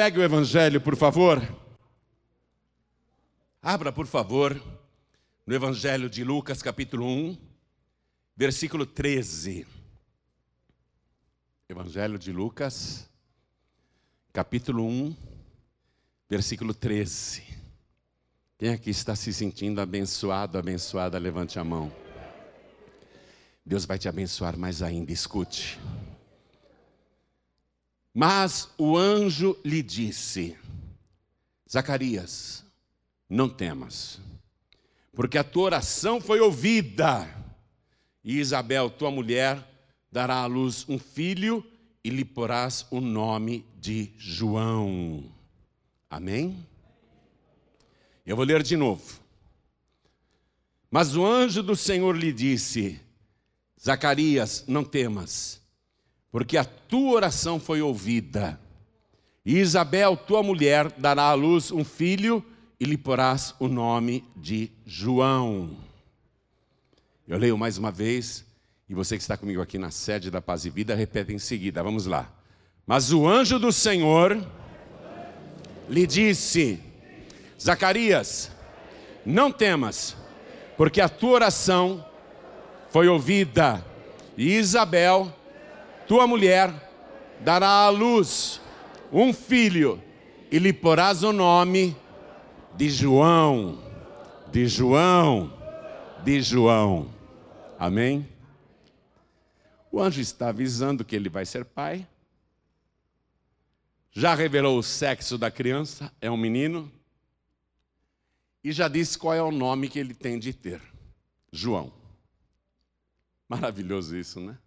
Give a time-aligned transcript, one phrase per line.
[0.00, 1.46] Pegue o Evangelho, por favor.
[3.60, 4.58] Abra, por favor,
[5.46, 7.36] no Evangelho de Lucas, capítulo 1,
[8.34, 9.66] versículo 13.
[11.68, 13.10] Evangelho de Lucas,
[14.32, 15.14] capítulo 1,
[16.30, 17.42] versículo 13.
[18.56, 21.92] Quem aqui está se sentindo abençoado, abençoada, levante a mão.
[23.66, 25.78] Deus vai te abençoar mais ainda, escute.
[28.12, 30.56] Mas o anjo lhe disse:
[31.70, 32.64] Zacarias,
[33.28, 34.20] não temas,
[35.12, 37.28] porque a tua oração foi ouvida,
[38.24, 39.64] e Isabel, tua mulher,
[40.10, 41.64] dará à luz um filho,
[42.02, 45.24] e lhe porás o nome de João.
[46.08, 46.66] Amém?
[48.26, 49.20] Eu vou ler de novo.
[50.90, 53.00] Mas o anjo do Senhor lhe disse:
[53.80, 55.59] Zacarias, não temas
[56.30, 58.60] porque a tua oração foi ouvida.
[59.44, 62.44] E Isabel, tua mulher, dará à luz um filho
[62.78, 65.76] e lhe porás o nome de João.
[67.26, 68.44] Eu leio mais uma vez,
[68.88, 71.82] e você que está comigo aqui na sede da Paz e Vida, repete em seguida,
[71.82, 72.30] vamos lá.
[72.86, 74.44] Mas o anjo do Senhor
[75.88, 76.80] lhe disse:
[77.60, 78.50] Zacarias,
[79.24, 80.16] não temas,
[80.76, 82.04] porque a tua oração
[82.90, 83.84] foi ouvida,
[84.36, 85.32] e Isabel,
[86.10, 86.74] tua mulher
[87.40, 88.60] dará à luz
[89.12, 90.02] um filho
[90.50, 91.96] e lhe porás o nome
[92.76, 93.80] de João,
[94.50, 95.56] de João,
[96.24, 97.14] de João.
[97.78, 98.28] Amém?
[99.92, 102.04] O anjo está avisando que ele vai ser pai.
[104.10, 106.90] Já revelou o sexo da criança, é um menino.
[108.64, 110.82] E já disse qual é o nome que ele tem de ter:
[111.52, 111.92] João.
[113.48, 114.58] Maravilhoso isso, né?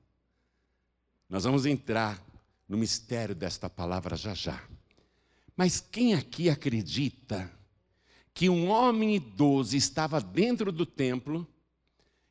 [1.34, 2.24] Nós vamos entrar
[2.70, 4.62] no mistério desta palavra já já.
[5.58, 7.50] Mas quem aqui acredita
[8.36, 11.48] que um homem idoso estava dentro do templo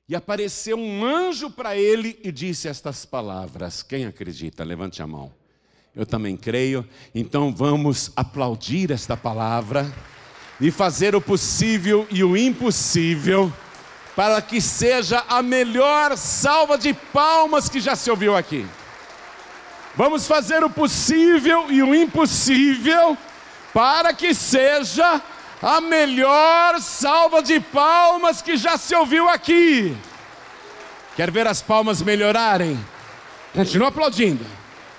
[0.08, 3.82] e apareceu um anjo para ele e disse estas palavras?
[3.82, 4.62] Quem acredita?
[4.62, 5.34] Levante a mão.
[5.96, 6.88] Eu também creio.
[7.12, 9.92] Então vamos aplaudir esta palavra
[10.60, 13.52] e fazer o possível e o impossível
[14.14, 18.64] para que seja a melhor salva de palmas que já se ouviu aqui.
[19.94, 23.16] Vamos fazer o possível e o impossível
[23.74, 25.20] para que seja
[25.60, 29.96] a melhor salva de palmas que já se ouviu aqui.
[31.14, 32.78] Quer ver as palmas melhorarem?
[33.52, 34.44] Continua aplaudindo.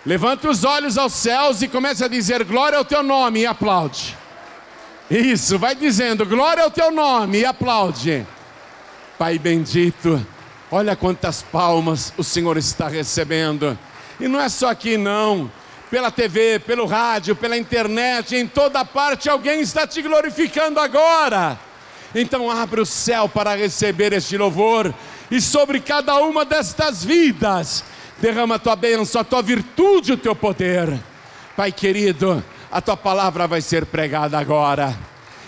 [0.05, 4.15] Levanta os olhos aos céus e comece a dizer glória ao teu nome e aplaude.
[5.09, 8.25] Isso, vai dizendo glória ao teu nome e aplaude.
[9.17, 10.25] Pai bendito,
[10.69, 13.77] olha quantas palmas o Senhor está recebendo.
[14.19, 15.51] E não é só aqui, não.
[15.89, 21.59] Pela TV, pelo rádio, pela internet, em toda parte alguém está te glorificando agora.
[22.15, 24.93] Então abre o céu para receber este louvor
[25.29, 27.83] e sobre cada uma destas vidas
[28.19, 30.99] derrama a tua bênção, a tua virtude, o teu poder.
[31.55, 34.97] Pai querido, a tua palavra vai ser pregada agora.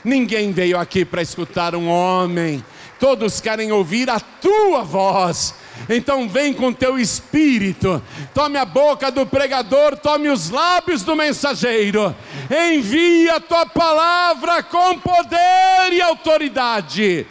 [0.03, 2.63] Ninguém veio aqui para escutar um homem,
[2.99, 5.55] todos querem ouvir a tua voz.
[5.89, 8.01] Então vem com teu espírito,
[8.33, 12.15] tome a boca do pregador, tome os lábios do mensageiro,
[12.49, 17.27] envia a tua palavra com poder e autoridade,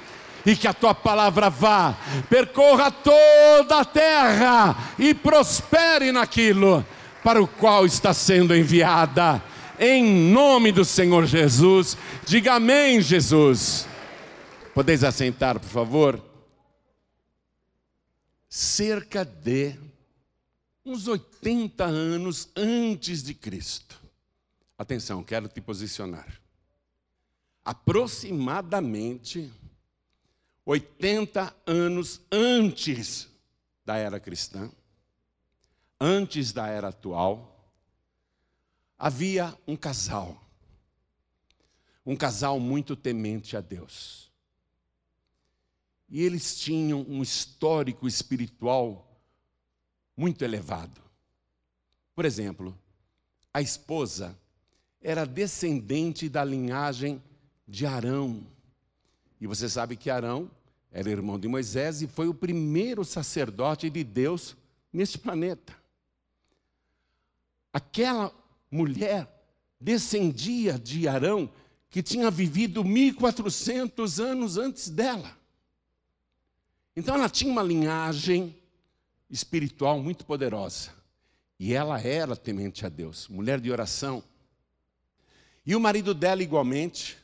[0.47, 1.95] e que a tua palavra vá,
[2.29, 6.85] percorra toda a terra e prospere naquilo
[7.25, 9.43] para o qual está sendo enviada.
[9.81, 13.89] Em nome do Senhor Jesus, diga amém, Jesus.
[14.75, 16.34] Podeis assentar, por favor?
[18.57, 19.77] Cerca de
[20.87, 24.01] uns 80 anos antes de Cristo.
[24.79, 26.41] Atenção, quero te posicionar.
[27.65, 29.53] Aproximadamente
[30.65, 33.29] 80 anos antes
[33.85, 34.71] da era cristã,
[36.01, 37.69] antes da era atual,
[38.97, 40.41] havia um casal.
[42.07, 44.31] Um casal muito temente a Deus.
[46.09, 49.11] E eles tinham um histórico espiritual
[50.17, 51.01] muito elevado.
[52.15, 52.79] Por exemplo,
[53.53, 54.39] a esposa
[55.01, 57.23] era descendente da linhagem
[57.67, 58.47] de Arão.
[59.41, 60.51] E você sabe que Arão
[60.91, 64.57] era irmão de Moisés e foi o primeiro sacerdote de Deus
[64.93, 65.75] neste planeta.
[67.73, 68.33] Aquela
[68.71, 69.29] mulher
[69.81, 71.51] descendia de Arão,
[71.91, 75.37] que tinha vivido 1400 anos antes dela.
[76.97, 78.57] Então ela tinha uma linhagem
[79.29, 80.91] espiritual muito poderosa.
[81.59, 84.23] E ela era temente a Deus, mulher de oração.
[85.67, 87.17] E o marido dela, igualmente,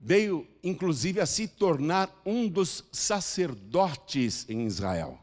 [0.00, 5.18] veio inclusive a se tornar um dos sacerdotes em Israel.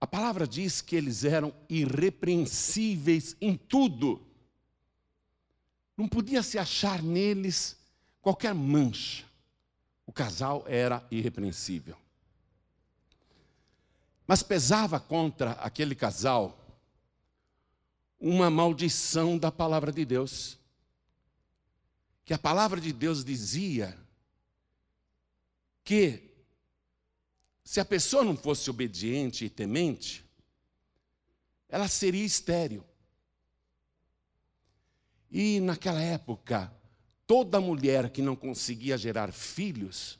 [0.00, 4.20] A palavra diz que eles eram irrepreensíveis em tudo.
[5.96, 7.76] Não podia se achar neles
[8.20, 9.24] qualquer mancha.
[10.06, 11.96] O casal era irrepreensível.
[14.26, 16.58] Mas pesava contra aquele casal
[18.18, 20.58] uma maldição da palavra de Deus.
[22.24, 23.98] Que a palavra de Deus dizia
[25.84, 26.30] que
[27.62, 30.24] se a pessoa não fosse obediente e temente,
[31.68, 32.84] ela seria estéril.
[35.30, 36.72] E naquela época,
[37.26, 40.18] toda mulher que não conseguia gerar filhos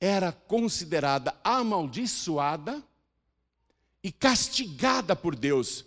[0.00, 2.82] era considerada amaldiçoada
[4.02, 5.84] e castigada por Deus.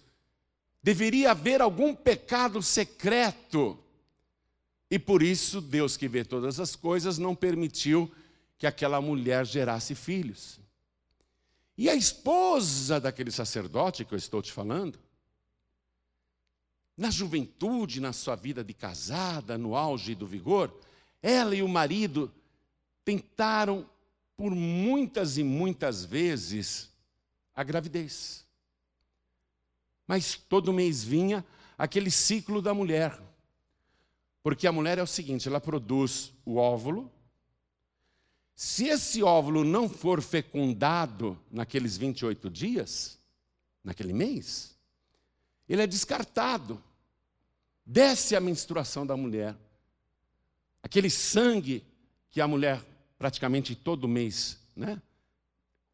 [0.81, 3.77] Deveria haver algum pecado secreto.
[4.89, 8.09] E por isso, Deus que vê todas as coisas não permitiu
[8.57, 10.59] que aquela mulher gerasse filhos.
[11.77, 14.97] E a esposa daquele sacerdote que eu estou te falando,
[16.97, 20.73] na juventude, na sua vida de casada, no auge do vigor,
[21.21, 22.31] ela e o marido
[23.03, 23.89] tentaram
[24.37, 26.91] por muitas e muitas vezes
[27.53, 28.45] a gravidez.
[30.07, 31.43] Mas todo mês vinha
[31.77, 33.19] aquele ciclo da mulher.
[34.43, 37.11] Porque a mulher é o seguinte: ela produz o óvulo.
[38.55, 43.19] Se esse óvulo não for fecundado naqueles 28 dias,
[43.83, 44.74] naquele mês,
[45.67, 46.81] ele é descartado.
[47.85, 49.55] Desce a menstruação da mulher.
[50.81, 51.83] Aquele sangue
[52.29, 52.83] que a mulher
[53.17, 55.01] praticamente todo mês, né?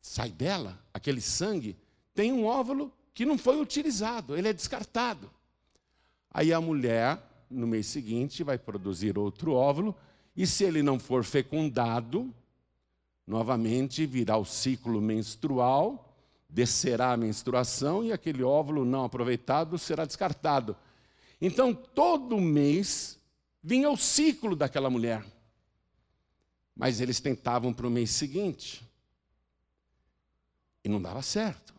[0.02, 1.78] Sai dela, aquele sangue,
[2.14, 5.30] tem um óvulo que não foi utilizado, ele é descartado.
[6.30, 9.96] Aí a mulher, no mês seguinte, vai produzir outro óvulo,
[10.36, 12.34] e se ele não for fecundado,
[13.28, 16.11] novamente virá o ciclo menstrual,
[16.52, 20.76] descerá a menstruação e aquele óvulo não aproveitado será descartado.
[21.40, 23.20] Então, todo mês
[23.64, 25.26] vinha o ciclo daquela mulher.
[26.76, 28.86] Mas eles tentavam para o mês seguinte.
[30.84, 31.74] E não dava certo.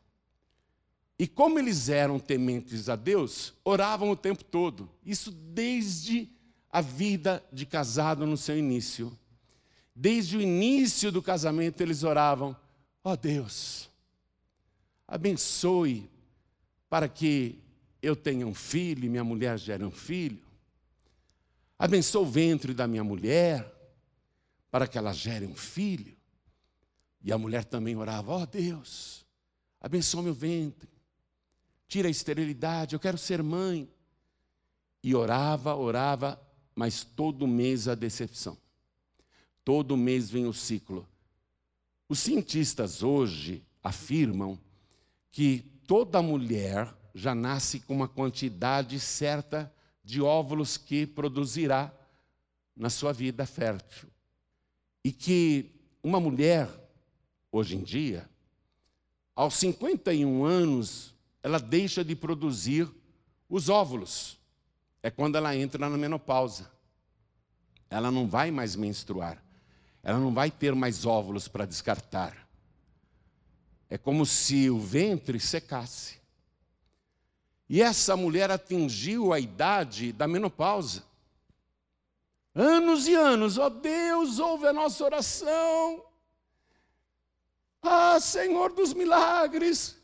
[1.19, 4.91] E como eles eram tementes a Deus, oravam o tempo todo.
[5.05, 6.29] Isso desde
[6.71, 9.17] a vida de casado no seu início.
[9.95, 12.57] Desde o início do casamento eles oravam:
[13.05, 13.92] ó oh Deus,
[15.12, 16.11] abençoe
[16.88, 17.59] para que
[18.00, 20.43] eu tenha um filho e minha mulher gere um filho.
[21.79, 23.70] Abençoe o ventre da minha mulher
[24.70, 26.17] para que ela gere um filho.
[27.23, 29.26] E a mulher também orava: Ó oh, Deus,
[29.79, 30.88] abençoa meu ventre,
[31.87, 33.87] tira a esterilidade, eu quero ser mãe.
[35.05, 36.41] E orava, orava,
[36.75, 38.56] mas todo mês a decepção.
[39.62, 41.06] Todo mês vem o ciclo.
[42.09, 44.59] Os cientistas hoje afirmam
[45.32, 49.73] que toda mulher já nasce com uma quantidade certa
[50.05, 51.93] de óvulos que produzirá
[52.76, 54.08] na sua vida fértil.
[55.05, 55.70] E que
[56.02, 56.69] uma mulher,
[57.50, 58.29] hoje em dia,
[59.34, 62.88] aos 51 anos, ela deixa de produzir
[63.49, 64.38] os óvulos.
[65.02, 66.71] É quando ela entra na menopausa.
[67.90, 69.42] Ela não vai mais menstruar.
[70.02, 72.41] Ela não vai ter mais óvulos para descartar.
[73.92, 76.18] É como se o ventre secasse.
[77.68, 81.04] E essa mulher atingiu a idade da menopausa.
[82.54, 86.02] Anos e anos, ó oh Deus, ouve a nossa oração.
[87.82, 89.94] Ah, Senhor dos milagres,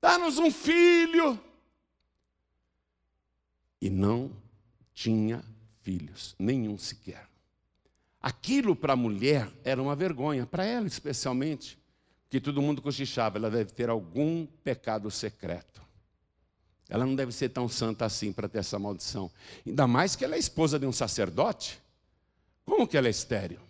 [0.00, 1.38] dá-nos um filho.
[3.82, 4.34] E não
[4.94, 5.44] tinha
[5.82, 7.28] filhos, nenhum sequer.
[8.18, 11.83] Aquilo para a mulher era uma vergonha, para ela especialmente,
[12.34, 15.80] que todo mundo cochichava, ela deve ter algum pecado secreto.
[16.88, 19.30] Ela não deve ser tão santa assim para ter essa maldição.
[19.64, 21.80] Ainda mais que ela é esposa de um sacerdote.
[22.64, 23.60] Como que ela é estéreo?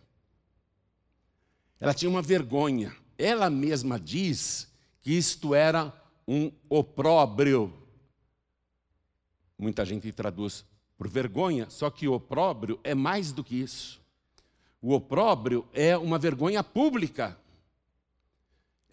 [1.79, 2.97] Ela tinha uma vergonha.
[3.19, 4.67] Ela mesma diz
[5.03, 5.93] que isto era
[6.27, 7.71] um opróbrio.
[9.59, 10.65] Muita gente traduz
[10.97, 14.01] por vergonha, só que o opróbrio é mais do que isso.
[14.81, 17.39] O opróbrio é uma vergonha pública.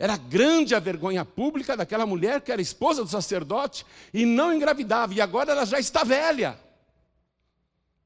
[0.01, 5.13] Era grande a vergonha pública daquela mulher que era esposa do sacerdote e não engravidava,
[5.13, 6.59] e agora ela já está velha.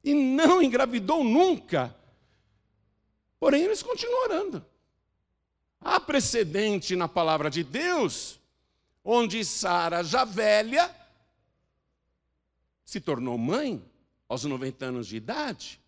[0.04, 1.96] E não engravidou nunca.
[3.40, 4.66] Porém, eles continuam orando.
[5.80, 8.42] Há precedente na palavra de Deus,
[9.02, 10.94] onde Sara, já velha,
[12.84, 13.82] se tornou mãe
[14.28, 15.80] aos 90 anos de idade.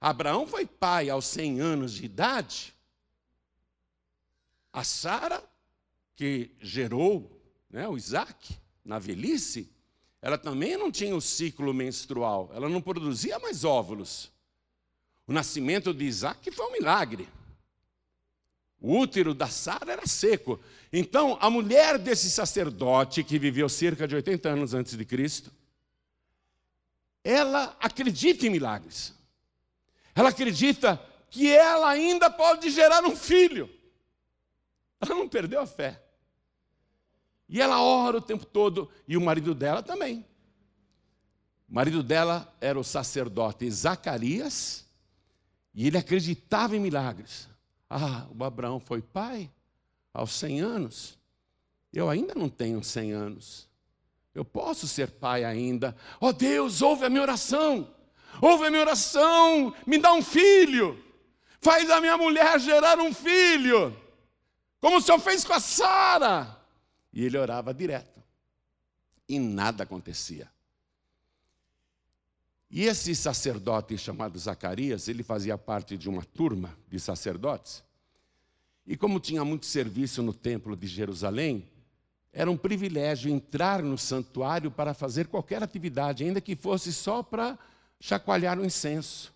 [0.00, 2.74] Abraão foi pai aos 100 anos de idade.
[4.72, 5.42] A Sara,
[6.14, 9.70] que gerou né, o Isaac na velhice,
[10.22, 14.30] ela também não tinha o ciclo menstrual, ela não produzia mais óvulos.
[15.26, 17.28] O nascimento de Isaac foi um milagre.
[18.80, 20.60] O útero da Sara era seco.
[20.92, 25.52] Então, a mulher desse sacerdote, que viveu cerca de 80 anos antes de Cristo,
[27.22, 29.14] ela acredita em milagres.
[30.14, 31.00] Ela acredita
[31.30, 33.70] que ela ainda pode gerar um filho.
[35.00, 36.02] Ela não perdeu a fé.
[37.48, 40.24] E ela ora o tempo todo, e o marido dela também.
[41.68, 44.86] O marido dela era o sacerdote Zacarias,
[45.74, 47.48] e ele acreditava em milagres.
[47.88, 49.50] Ah, o Abraão foi pai
[50.12, 51.18] aos 100 anos.
[51.92, 53.68] Eu ainda não tenho 100 anos.
[54.32, 55.96] Eu posso ser pai ainda.
[56.20, 57.88] Oh Deus, ouve a minha oração.
[58.40, 59.74] Ouve a minha oração.
[59.84, 61.02] Me dá um filho.
[61.60, 63.96] Faz a minha mulher gerar um filho.
[64.80, 66.56] Como o Senhor fez com a Sara.
[67.12, 68.22] E ele orava direto.
[69.28, 70.50] E nada acontecia.
[72.70, 77.82] E esse sacerdote chamado Zacarias, ele fazia parte de uma turma de sacerdotes.
[78.86, 81.68] E como tinha muito serviço no templo de Jerusalém,
[82.32, 87.58] era um privilégio entrar no santuário para fazer qualquer atividade, ainda que fosse só para
[87.98, 89.34] chacoalhar o incenso.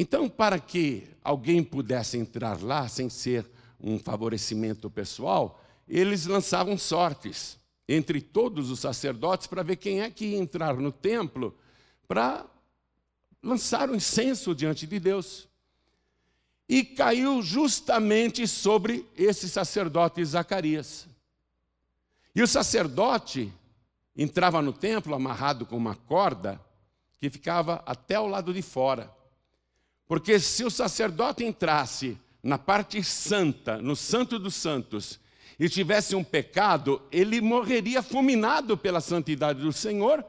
[0.00, 3.44] Então, para que alguém pudesse entrar lá sem ser
[3.80, 10.26] um favorecimento pessoal, eles lançavam sortes entre todos os sacerdotes para ver quem é que
[10.26, 11.58] ia entrar no templo
[12.06, 12.46] para
[13.42, 15.48] lançar o incenso diante de Deus.
[16.68, 21.08] E caiu justamente sobre esse sacerdote Zacarias.
[22.36, 23.52] E o sacerdote
[24.14, 26.60] entrava no templo amarrado com uma corda
[27.18, 29.17] que ficava até o lado de fora.
[30.08, 35.20] Porque se o sacerdote entrasse na parte santa, no Santo dos Santos,
[35.60, 40.24] e tivesse um pecado, ele morreria fulminado pela santidade do Senhor.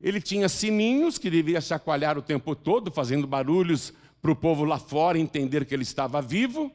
[0.00, 4.78] Ele tinha sininhos que devia chacoalhar o tempo todo, fazendo barulhos para o povo lá
[4.78, 6.70] fora entender que ele estava vivo.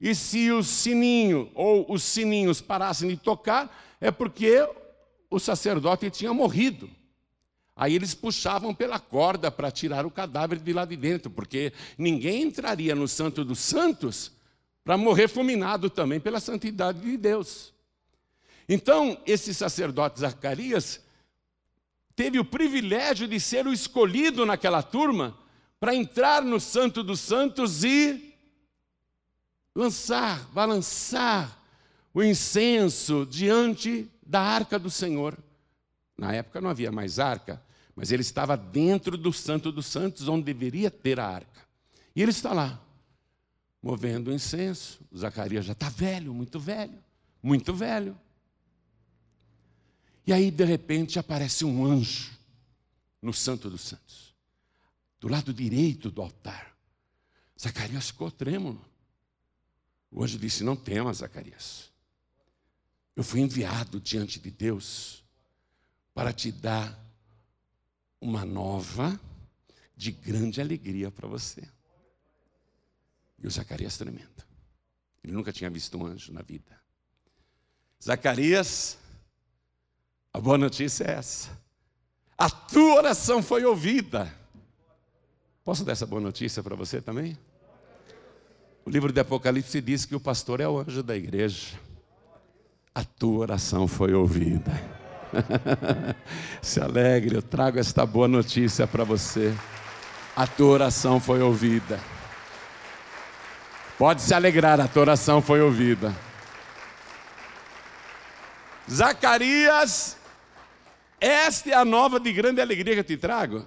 [0.00, 4.66] E se o sininho ou os sininhos parassem de tocar, é porque
[5.30, 6.90] o sacerdote tinha morrido.
[7.76, 12.44] Aí eles puxavam pela corda para tirar o cadáver de lá de dentro, porque ninguém
[12.44, 14.32] entraria no Santo dos Santos
[14.82, 17.74] para morrer fulminado também pela santidade de Deus.
[18.66, 21.04] Então, esse sacerdote Zacarias
[22.16, 25.36] teve o privilégio de ser o escolhido naquela turma
[25.78, 28.34] para entrar no Santo dos Santos e
[29.74, 31.60] lançar, balançar
[32.14, 35.36] o incenso diante da arca do Senhor.
[36.16, 37.62] Na época não havia mais arca,
[37.96, 41.66] mas ele estava dentro do Santo dos Santos, onde deveria ter a arca.
[42.14, 42.78] E ele está lá
[43.82, 45.00] movendo o incenso.
[45.16, 47.02] Zacarias já está velho, muito velho,
[47.42, 48.18] muito velho.
[50.26, 52.36] E aí, de repente, aparece um anjo
[53.22, 54.34] no Santo dos Santos,
[55.18, 56.76] do lado direito do altar.
[57.58, 58.84] Zacarias ficou trêmulo.
[60.10, 61.90] O anjo disse: Não temas, Zacarias.
[63.14, 65.24] Eu fui enviado diante de Deus
[66.12, 67.05] para te dar
[68.26, 69.18] uma nova
[69.96, 71.62] de grande alegria para você.
[73.38, 74.44] E o Zacarias tremendo.
[75.22, 76.76] Ele nunca tinha visto um anjo na vida.
[78.02, 78.98] Zacarias,
[80.32, 81.56] a boa notícia é essa.
[82.36, 84.34] A tua oração foi ouvida.
[85.64, 87.38] Posso dar essa boa notícia para você também?
[88.84, 91.78] O livro de Apocalipse diz que o pastor é o anjo da igreja.
[92.92, 95.05] A tua oração foi ouvida.
[96.62, 99.54] Se alegre, eu trago esta boa notícia para você.
[100.34, 102.00] A tua oração foi ouvida.
[103.98, 106.14] Pode se alegrar, a tua oração foi ouvida.
[108.90, 110.16] Zacarias,
[111.20, 113.66] esta é a nova de grande alegria que eu te trago.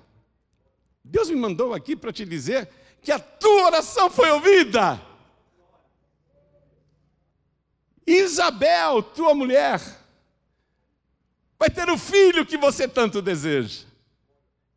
[1.03, 2.69] Deus me mandou aqui para te dizer
[3.01, 5.01] que a tua oração foi ouvida.
[8.05, 9.81] Isabel, tua mulher,
[11.59, 13.85] vai ter o filho que você tanto deseja.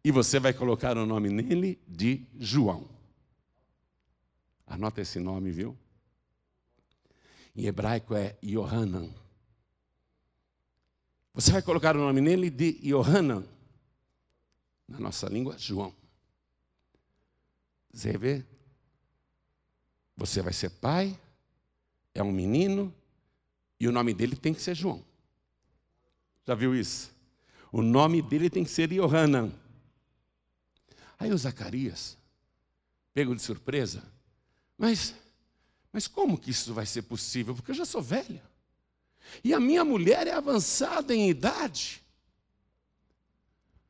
[0.04, 2.90] E você vai colocar o nome nele de João.
[4.66, 5.78] Anota esse nome, viu?
[7.54, 9.08] Em hebraico é Yohanan.
[11.32, 13.44] Você vai colocar o nome nele de Yohanan.
[14.88, 15.94] Na nossa língua, João.
[17.92, 18.44] Você vê?
[20.16, 21.18] Você vai ser pai,
[22.14, 22.92] é um menino,
[23.78, 25.04] e o nome dele tem que ser João.
[26.46, 27.12] Já viu isso?
[27.70, 29.52] O nome dele tem que ser Yohanan.
[31.18, 32.18] Aí o Zacarias,
[33.14, 34.02] pego de surpresa,
[34.76, 35.14] mas,
[35.92, 37.54] mas como que isso vai ser possível?
[37.54, 38.42] Porque eu já sou velha.
[39.42, 42.02] E a minha mulher é avançada em idade.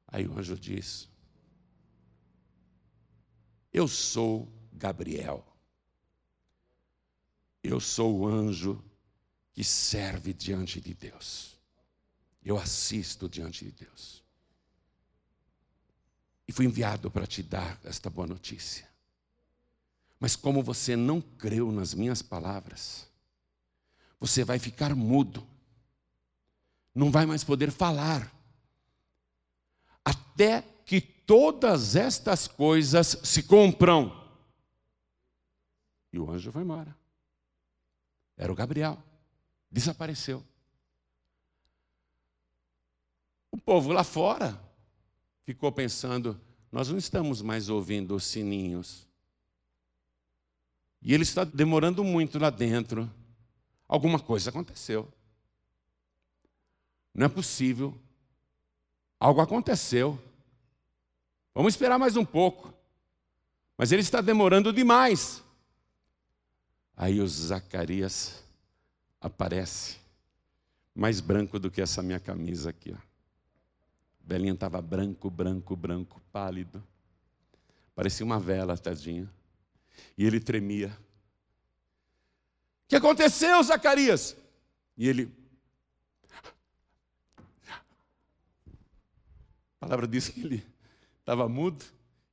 [0.06, 1.08] Aí o anjo diz:
[3.72, 5.44] Eu sou Gabriel.
[7.62, 8.84] Eu sou o anjo
[9.52, 11.51] que serve diante de Deus.
[12.44, 14.22] Eu assisto diante de Deus.
[16.46, 18.88] E fui enviado para te dar esta boa notícia.
[20.18, 23.08] Mas como você não creu nas minhas palavras,
[24.20, 25.46] você vai ficar mudo,
[26.94, 28.32] não vai mais poder falar,
[30.04, 34.20] até que todas estas coisas se cumpram.
[36.12, 36.94] E o anjo foi embora.
[38.36, 39.02] Era o Gabriel.
[39.70, 40.44] Desapareceu.
[43.52, 44.58] O povo lá fora
[45.44, 46.40] ficou pensando:
[46.72, 49.06] nós não estamos mais ouvindo os sininhos.
[51.02, 53.08] E ele está demorando muito lá dentro.
[53.86, 55.12] Alguma coisa aconteceu.
[57.14, 57.94] Não é possível.
[59.20, 60.18] Algo aconteceu.
[61.54, 62.72] Vamos esperar mais um pouco.
[63.76, 65.42] Mas ele está demorando demais.
[66.96, 68.42] Aí o Zacarias
[69.20, 69.98] aparece,
[70.94, 72.94] mais branco do que essa minha camisa aqui.
[72.94, 73.11] Ó.
[74.24, 76.82] Belinha estava branco, branco, branco, pálido.
[77.94, 79.30] Parecia uma vela, tadinha.
[80.16, 80.96] E ele tremia.
[82.84, 84.36] O que aconteceu, Zacarias?
[84.96, 85.34] E ele.
[89.80, 90.66] A palavra diz que ele
[91.20, 91.84] estava mudo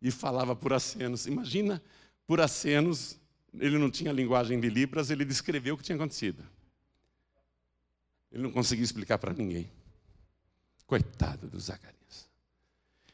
[0.01, 1.25] e falava por acenos.
[1.25, 1.81] Imagina
[2.25, 3.19] por acenos
[3.53, 6.43] ele não tinha linguagem de Libras, ele descreveu o que tinha acontecido.
[8.31, 9.71] Ele não conseguia explicar para ninguém.
[10.89, 12.27] Coitado do Zacarias.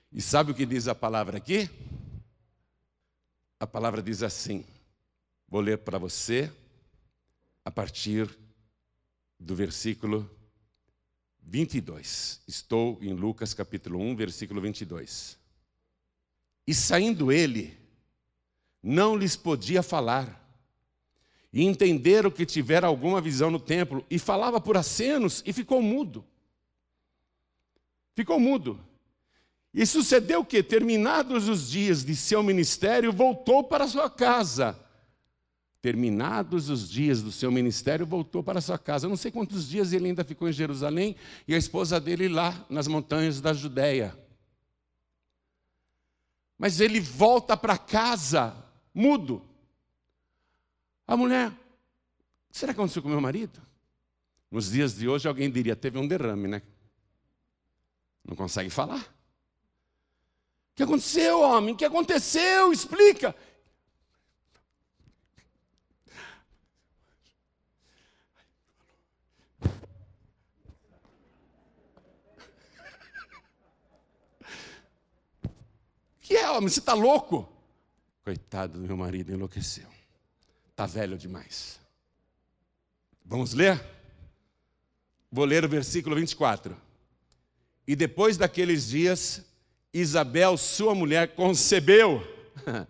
[0.09, 1.69] E sabe o que diz a palavra aqui?
[3.59, 4.63] A palavra diz assim:
[5.45, 6.49] vou ler para você
[7.65, 8.33] a partir
[9.37, 10.31] do versículo
[11.43, 12.43] 22.
[12.47, 15.37] Estou em Lucas capítulo 1, versículo 22.
[16.65, 17.77] E saindo ele,
[18.81, 20.41] não lhes podia falar.
[21.51, 26.25] E entenderam que tivera alguma visão no templo, e falava por acenos, e ficou mudo.
[28.15, 28.79] Ficou mudo.
[29.73, 34.79] E sucedeu que, terminados os dias de seu ministério, voltou para sua casa.
[35.81, 39.05] Terminados os dias do seu ministério, voltou para sua casa.
[39.05, 42.65] Eu não sei quantos dias ele ainda ficou em Jerusalém e a esposa dele lá
[42.69, 44.17] nas montanhas da Judéia.
[46.57, 48.55] Mas ele volta para casa
[48.93, 49.45] mudo.
[51.05, 51.51] A mulher,
[52.49, 53.61] será que aconteceu com meu marido?
[54.49, 56.61] Nos dias de hoje alguém diria, teve um derrame, né?
[58.25, 59.01] Não consegue falar.
[59.01, 61.73] O que aconteceu, homem?
[61.73, 62.73] O que aconteceu?
[62.73, 63.35] Explica.
[76.19, 76.67] Que é, homem?
[76.67, 77.47] Você está louco?
[78.23, 79.87] Coitado do meu marido, enlouqueceu.
[80.71, 81.79] Está velho demais.
[83.23, 83.79] Vamos ler?
[85.31, 86.84] Vou ler o versículo 24.
[87.87, 89.43] E depois daqueles dias,
[89.93, 92.25] Isabel, sua mulher, concebeu.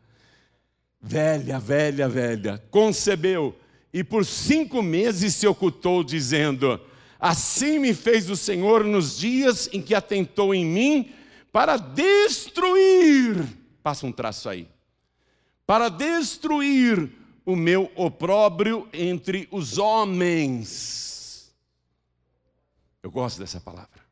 [1.01, 2.63] velha, velha, velha.
[2.69, 3.55] Concebeu.
[3.93, 6.79] E por cinco meses se ocultou, dizendo:
[7.19, 11.13] Assim me fez o Senhor nos dias em que atentou em mim
[11.51, 13.45] para destruir.
[13.81, 14.67] Passa um traço aí
[15.65, 17.11] para destruir
[17.45, 21.53] o meu opróbrio entre os homens.
[23.01, 24.04] Eu gosto dessa palavra.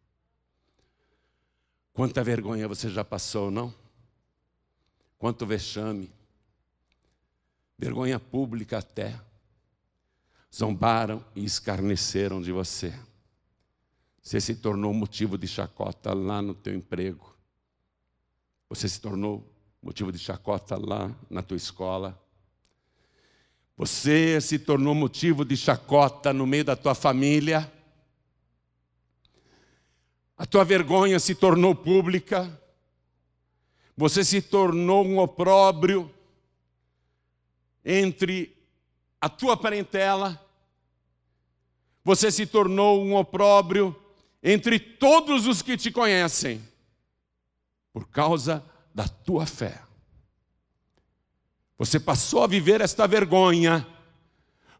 [1.94, 3.74] Quanta vergonha você já passou, não?
[5.20, 6.12] Quanto vexame.
[7.78, 9.20] Vergonha pública até.
[10.54, 12.94] Zombaram e escarneceram de você.
[14.22, 17.36] Você se tornou motivo de chacota lá no teu emprego.
[18.70, 19.48] Você se tornou
[19.82, 22.20] motivo de chacota lá na tua escola.
[23.78, 27.72] Você se tornou motivo de chacota no meio da tua família.
[30.38, 32.60] A tua vergonha se tornou pública.
[33.96, 36.12] Você se tornou um opróbrio
[37.86, 38.56] entre
[39.22, 40.40] a tua parentela.
[42.04, 43.96] Você se tornou um opróbrio
[44.42, 46.62] entre todos os que te conhecem,
[47.94, 49.82] por causa da tua fé.
[51.78, 53.88] Você passou a viver esta vergonha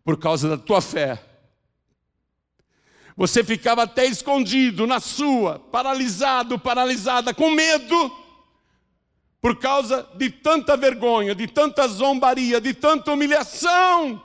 [0.04, 1.33] por causa da tua fé.
[3.16, 8.12] Você ficava até escondido na sua, paralisado, paralisada, com medo,
[9.40, 14.22] por causa de tanta vergonha, de tanta zombaria, de tanta humilhação.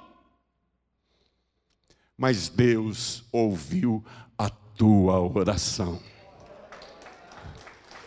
[2.17, 4.05] Mas Deus ouviu
[4.39, 6.01] a tua oração.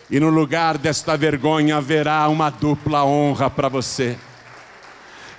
[0.10, 4.18] E no lugar desta vergonha haverá uma dupla honra para você.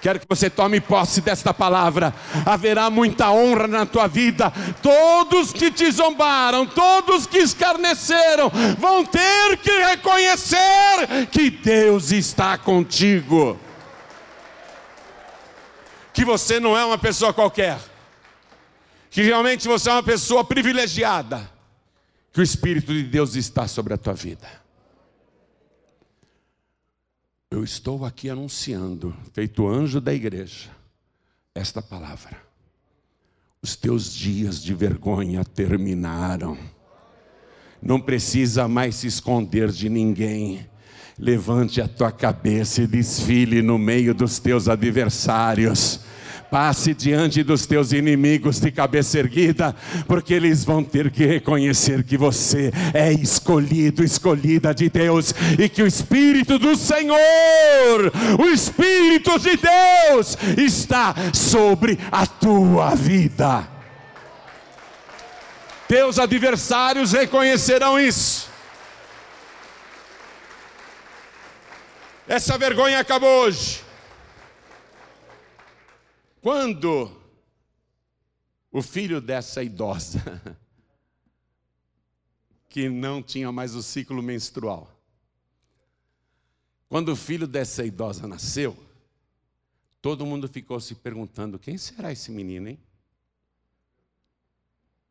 [0.03, 2.12] Quero que você tome posse desta palavra.
[2.45, 4.53] Haverá muita honra na tua vida.
[4.83, 13.57] Todos que te zombaram, todos que escarneceram, vão ter que reconhecer que Deus está contigo.
[16.12, 17.79] Que você não é uma pessoa qualquer.
[19.09, 21.49] Que realmente você é uma pessoa privilegiada.
[22.33, 24.62] Que o Espírito de Deus está sobre a tua vida.
[27.53, 30.71] Eu estou aqui anunciando, feito anjo da igreja,
[31.55, 32.35] esta palavra.
[33.61, 36.57] Os teus dias de vergonha terminaram.
[37.83, 40.67] Não precisa mais se esconder de ninguém.
[41.19, 46.01] Levante a tua cabeça e desfile no meio dos teus adversários
[46.53, 49.75] Passe diante dos teus inimigos de cabeça erguida,
[50.07, 55.83] porque eles vão ter que reconhecer que você é escolhido, escolhida de Deus, e que
[55.83, 57.17] o Espírito do Senhor,
[58.38, 63.67] o Espírito de Deus, está sobre a tua vida.
[65.88, 68.51] Teus adversários reconhecerão isso.
[72.29, 73.92] Essa vergonha acabou hoje.
[76.43, 77.09] Quando
[78.73, 80.21] o filho dessa idosa,
[82.69, 84.91] que não tinha mais o ciclo menstrual,
[86.89, 88.77] quando o filho dessa idosa nasceu,
[90.01, 92.79] todo mundo ficou se perguntando: quem será esse menino, hein?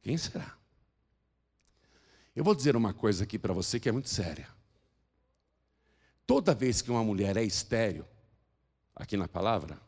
[0.02, 0.58] Quem será?
[2.36, 4.50] Eu vou dizer uma coisa aqui para você que é muito séria.
[6.28, 8.06] Toda vez que uma mulher é estéreo,
[8.94, 9.80] aqui na palavra,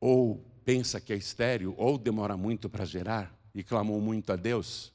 [0.00, 4.92] ou pensa que é estéreo, ou demora muito para gerar e clamou muito a Deus,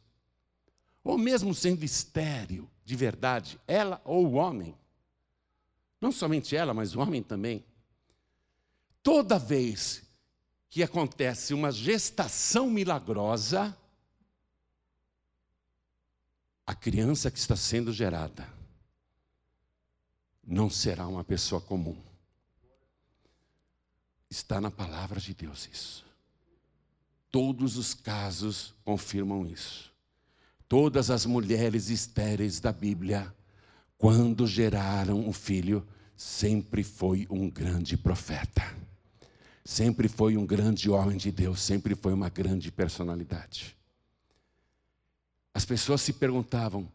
[1.04, 4.76] ou mesmo sendo estéreo de verdade, ela ou o homem,
[6.00, 7.64] não somente ela, mas o homem também,
[9.02, 10.04] toda vez
[10.70, 13.78] que acontece uma gestação milagrosa,
[16.66, 18.48] a criança que está sendo gerada
[20.44, 22.02] não será uma pessoa comum.
[24.34, 26.04] Está na palavra de Deus isso.
[27.30, 29.94] Todos os casos confirmam isso.
[30.68, 33.32] Todas as mulheres estéreis da Bíblia,
[33.96, 38.64] quando geraram um filho, sempre foi um grande profeta.
[39.64, 43.78] Sempre foi um grande homem de Deus, sempre foi uma grande personalidade.
[45.54, 46.92] As pessoas se perguntavam: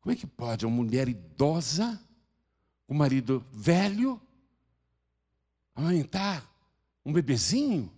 [0.00, 2.00] como é que pode uma mulher idosa,
[2.86, 4.22] o um marido velho,
[5.74, 6.56] amamentar
[7.08, 7.90] um bebezinho?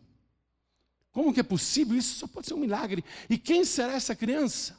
[1.10, 1.96] Como que é possível?
[1.96, 3.04] Isso só pode ser um milagre.
[3.28, 4.78] E quem será essa criança?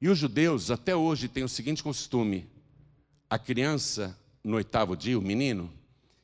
[0.00, 2.50] E os judeus até hoje têm o seguinte costume:
[3.30, 5.72] a criança, no oitavo dia, o menino,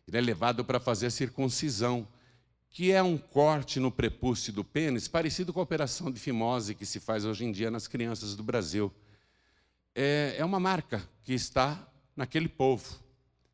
[0.08, 2.08] ele é levado para fazer a circuncisão,
[2.68, 6.84] que é um corte no prepúcio do pênis, parecido com a operação de fimose que
[6.84, 8.92] se faz hoje em dia nas crianças do Brasil.
[9.94, 12.98] É, é uma marca que está naquele povo.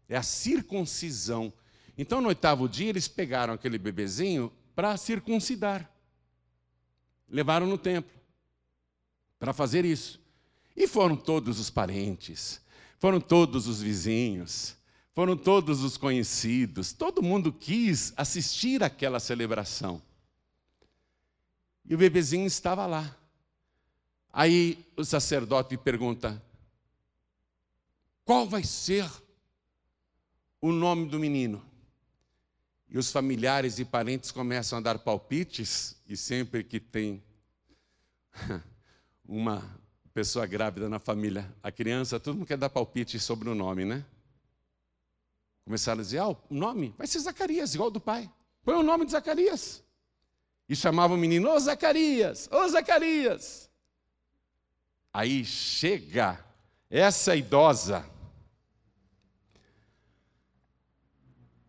[0.08, 1.52] É a circuncisão
[1.96, 5.88] então, no oitavo dia, eles pegaram aquele bebezinho para circuncidar.
[7.28, 8.12] Levaram no templo
[9.38, 10.20] para fazer isso.
[10.76, 12.60] E foram todos os parentes,
[12.98, 14.76] foram todos os vizinhos,
[15.14, 20.02] foram todos os conhecidos, todo mundo quis assistir àquela celebração.
[21.84, 23.16] E o bebezinho estava lá.
[24.32, 26.42] Aí o sacerdote pergunta:
[28.24, 29.08] qual vai ser
[30.60, 31.62] o nome do menino?
[32.94, 37.20] E os familiares e parentes começam a dar palpites, e sempre que tem
[39.26, 39.68] uma
[40.12, 44.04] pessoa grávida na família, a criança, todo mundo quer dar palpite sobre o nome, né?
[45.64, 48.30] Começaram a dizer: ah, o nome vai ser Zacarias, igual do pai.
[48.62, 49.82] Põe o nome de Zacarias.
[50.68, 53.68] E chamava o menino: Ô Zacarias, ô Zacarias.
[55.12, 56.38] Aí chega
[56.88, 58.08] essa idosa,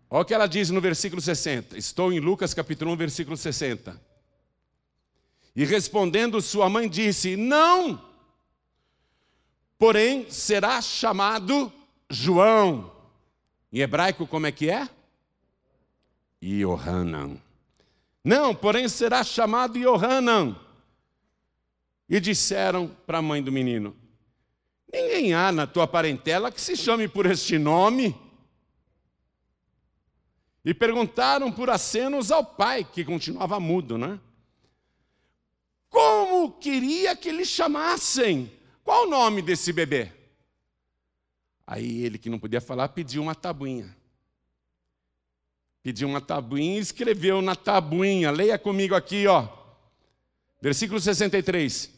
[0.10, 1.78] Olha o que ela diz no versículo 60.
[1.78, 4.00] Estou em Lucas capítulo 1, versículo 60.
[5.56, 8.02] E respondendo sua mãe disse: Não,
[9.78, 11.72] porém será chamado
[12.10, 12.92] João.
[13.72, 14.88] Em hebraico, como é que é?
[16.44, 17.38] Yohanan.
[18.24, 20.56] Não, porém será chamado Yohanan.
[22.08, 23.96] E disseram para a mãe do menino:
[24.92, 28.16] Ninguém há na tua parentela que se chame por este nome.
[30.66, 34.20] E perguntaram por acenos ao pai, que continuava mudo, né?
[35.88, 38.52] Como queria que lhe chamassem?
[38.84, 40.12] Qual o nome desse bebê?
[41.68, 43.96] Aí ele, que não podia falar, pediu uma tabuinha.
[45.84, 48.32] Pediu uma tabuinha e escreveu na tabuinha.
[48.32, 49.48] Leia comigo aqui, ó.
[50.60, 51.92] Versículo 63.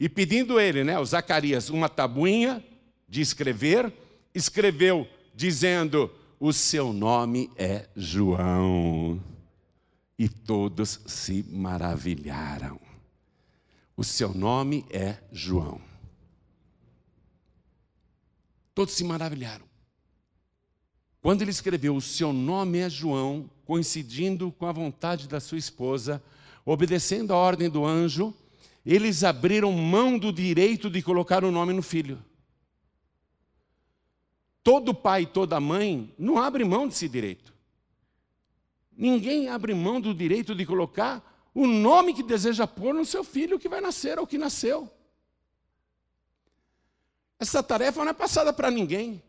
[0.00, 2.64] E pedindo ele, né, o Zacarias, uma tabuinha
[3.08, 3.92] de escrever,
[4.34, 6.10] escreveu dizendo:
[6.44, 9.22] O seu nome é João.
[10.18, 12.80] E todos se maravilharam.
[13.96, 15.80] O seu nome é João.
[18.74, 19.64] Todos se maravilharam.
[21.20, 26.20] Quando ele escreveu: O seu nome é João, coincidindo com a vontade da sua esposa,
[26.66, 28.34] obedecendo a ordem do anjo,
[28.84, 32.20] eles abriram mão do direito de colocar o nome no filho.
[34.62, 37.52] Todo pai e toda mãe não abre mão desse direito.
[38.96, 43.58] Ninguém abre mão do direito de colocar o nome que deseja pôr no seu filho
[43.58, 44.90] que vai nascer ou que nasceu.
[47.38, 49.22] Essa tarefa não é passada para ninguém.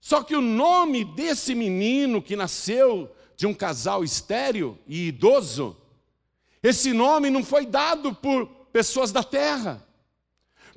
[0.00, 5.76] Só que o nome desse menino que nasceu de um casal estéreo e idoso,
[6.62, 9.83] esse nome não foi dado por pessoas da terra.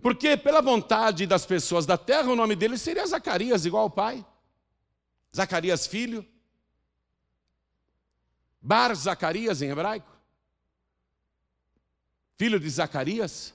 [0.02, 4.26] Porque, pela vontade das pessoas da terra, o nome dele seria Zacarias, igual ao pai.
[5.36, 6.26] Zacarias, filho.
[8.62, 10.12] Bar Zacarias em hebraico.
[12.38, 13.54] Filho de Zacarias.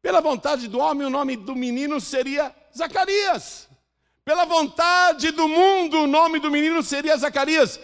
[0.00, 3.68] Pela vontade do homem, o nome do menino seria Zacarias.
[4.24, 7.80] Pela vontade do mundo, o nome do menino seria Zacarias.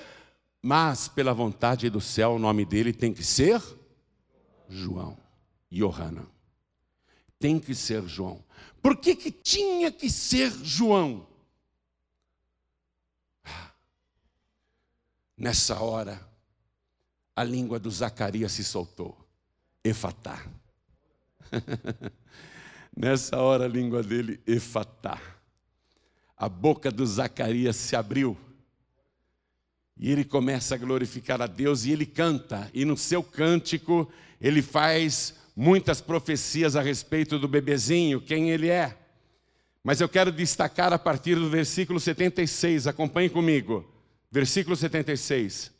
[0.63, 3.61] Mas, pela vontade do céu, o nome dele tem que ser
[4.69, 5.19] João.
[5.71, 6.34] Johanna.
[7.39, 8.45] Tem que ser João.
[8.83, 11.27] Por que, que tinha que ser João?
[15.37, 16.21] Nessa hora,
[17.35, 19.17] a língua do Zacarias se soltou.
[19.83, 20.47] Efatá.
[22.97, 25.21] Nessa hora, a língua dele, Efatá
[26.37, 28.37] a boca do Zacarias se abriu.
[29.97, 34.61] E ele começa a glorificar a Deus e ele canta, e no seu cântico ele
[34.61, 38.97] faz muitas profecias a respeito do bebezinho, quem ele é.
[39.83, 43.85] Mas eu quero destacar a partir do versículo 76, acompanhe comigo.
[44.31, 45.73] Versículo 76.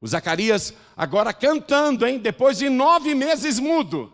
[0.00, 2.18] O Zacarias agora cantando, hein?
[2.18, 4.12] Depois de nove meses mudo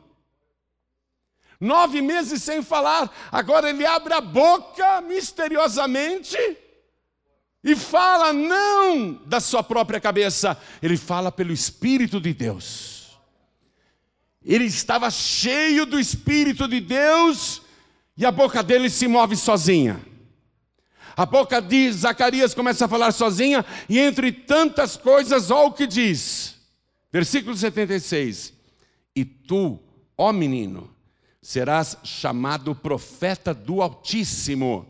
[1.65, 6.37] nove meses sem falar, agora ele abre a boca misteriosamente
[7.63, 12.94] e fala não da sua própria cabeça, ele fala pelo Espírito de Deus.
[14.45, 17.63] Ele estava cheio do Espírito de Deus
[18.17, 20.01] e a boca dele se move sozinha.
[21.17, 25.87] A boca de Zacarias começa a falar sozinha, e entre tantas coisas, olha o que
[25.87, 26.57] diz.
[27.13, 28.53] Versículo 76.
[29.15, 29.79] E tu,
[30.19, 30.91] ó menino,
[31.41, 34.87] serás chamado profeta do Altíssimo,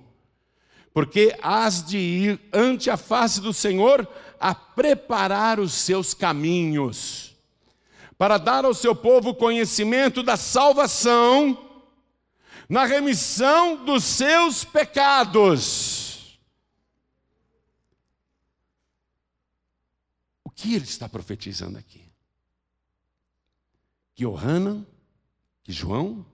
[0.95, 4.09] porque has de ir ante a face do Senhor
[4.41, 7.24] a preparar os seus caminhos,
[8.17, 11.59] para dar ao seu povo conhecimento da salvação,
[12.69, 16.39] na remissão dos seus pecados.
[20.45, 22.05] O que ele está profetizando aqui?
[24.15, 24.87] Que Johanan,
[25.63, 26.25] que João,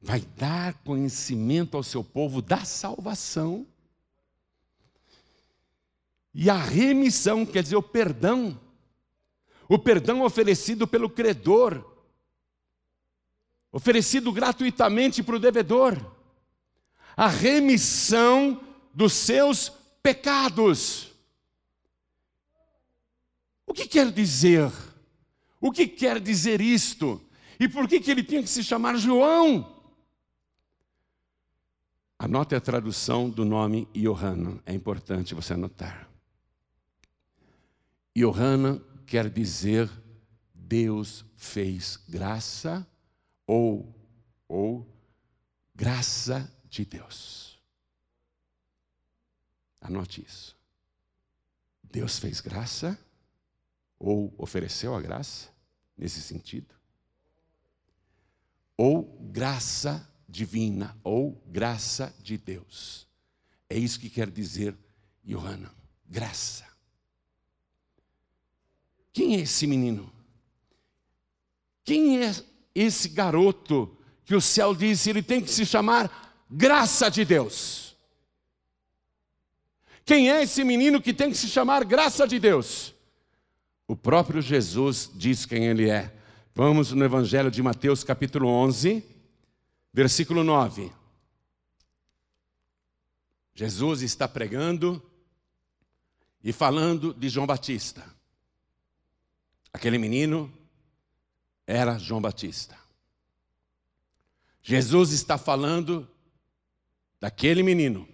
[0.00, 3.66] vai dar conhecimento ao seu povo da salvação.
[6.32, 8.58] E a remissão, quer dizer, o perdão.
[9.68, 11.84] O perdão oferecido pelo credor,
[13.70, 16.16] oferecido gratuitamente para o devedor.
[17.16, 19.68] A remissão dos seus
[20.02, 21.12] pecados.
[23.66, 24.72] O que quer dizer?
[25.60, 27.20] O que quer dizer isto?
[27.60, 29.76] E por que, que ele tinha que se chamar João?
[32.18, 36.08] Anote a tradução do nome Johanna, é importante você anotar.
[38.16, 39.90] Johanna quer dizer
[40.54, 42.86] Deus fez graça
[43.46, 43.94] ou
[44.46, 44.86] ou
[45.74, 47.58] graça de Deus.
[49.80, 50.54] Anote isso.
[51.82, 52.98] Deus fez graça
[53.98, 55.48] ou ofereceu a graça
[55.96, 56.74] nesse sentido?
[58.76, 63.08] Ou graça divina ou graça de Deus.
[63.70, 64.76] É isso que quer dizer
[65.24, 65.74] Johanna,
[66.06, 66.67] graça.
[69.18, 70.08] Quem é esse menino?
[71.82, 72.32] Quem é
[72.72, 73.92] esse garoto
[74.24, 77.96] que o céu disse ele tem que se chamar graça de Deus?
[80.04, 82.94] Quem é esse menino que tem que se chamar graça de Deus?
[83.88, 86.14] O próprio Jesus diz quem ele é.
[86.54, 89.04] Vamos no Evangelho de Mateus, capítulo 11,
[89.92, 90.92] versículo 9.
[93.52, 95.02] Jesus está pregando
[96.40, 98.16] e falando de João Batista.
[99.78, 100.52] Aquele menino
[101.64, 102.76] era João Batista.
[104.60, 106.10] Jesus está falando
[107.20, 108.08] daquele menino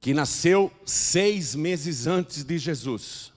[0.00, 3.32] que nasceu seis meses antes de Jesus.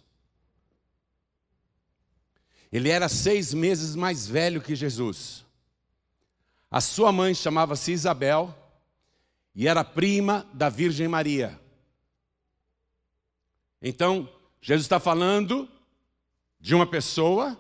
[2.72, 5.46] Ele era seis meses mais velho que Jesus.
[6.72, 8.58] A sua mãe chamava-se Isabel
[9.54, 11.62] e era prima da Virgem Maria.
[13.80, 14.28] Então,
[14.60, 15.70] Jesus está falando
[16.64, 17.60] de uma pessoa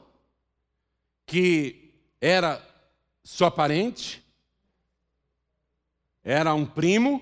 [1.25, 2.65] que era
[3.21, 4.23] sua parente,
[6.23, 7.21] era um primo,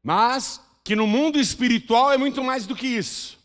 [0.00, 3.40] mas que no mundo espiritual é muito mais do que isso.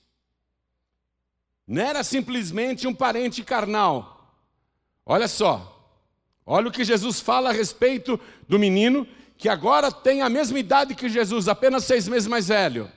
[1.68, 4.32] Não era simplesmente um parente carnal.
[5.04, 5.92] Olha só,
[6.46, 9.08] olha o que Jesus fala a respeito do menino
[9.40, 12.92] que agora tem a mesma idade que Jesus, apenas seis meses mais velho.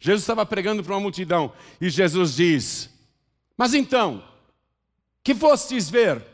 [0.00, 2.90] Jesus estava pregando para uma multidão e Jesus diz:
[3.56, 4.24] Mas então,
[5.22, 6.24] que fostes ver?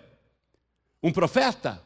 [1.03, 1.83] Um profeta?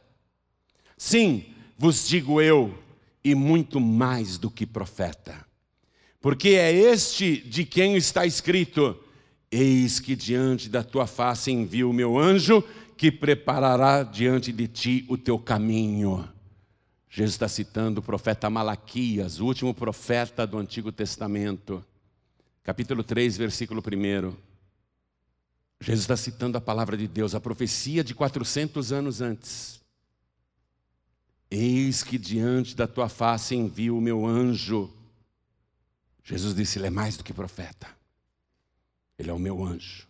[0.95, 1.45] Sim,
[1.77, 2.77] vos digo eu,
[3.23, 5.45] e muito mais do que profeta.
[6.21, 8.95] Porque é este de quem está escrito:
[9.51, 12.63] Eis que diante da tua face envio o meu anjo,
[12.95, 16.29] que preparará diante de ti o teu caminho.
[17.13, 21.83] Jesus está citando o profeta Malaquias, o último profeta do Antigo Testamento,
[22.63, 24.33] capítulo 3, versículo 1.
[25.81, 29.81] Jesus está citando a palavra de Deus, a profecia de 400 anos antes.
[31.49, 34.89] Eis que diante da tua face envio o meu anjo.
[36.23, 37.89] Jesus disse: Ele é mais do que profeta,
[39.19, 40.07] ele é o meu anjo,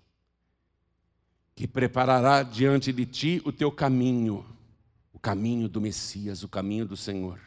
[1.55, 4.45] que preparará diante de ti o teu caminho,
[5.21, 7.39] caminho do Messias, o caminho do Senhor,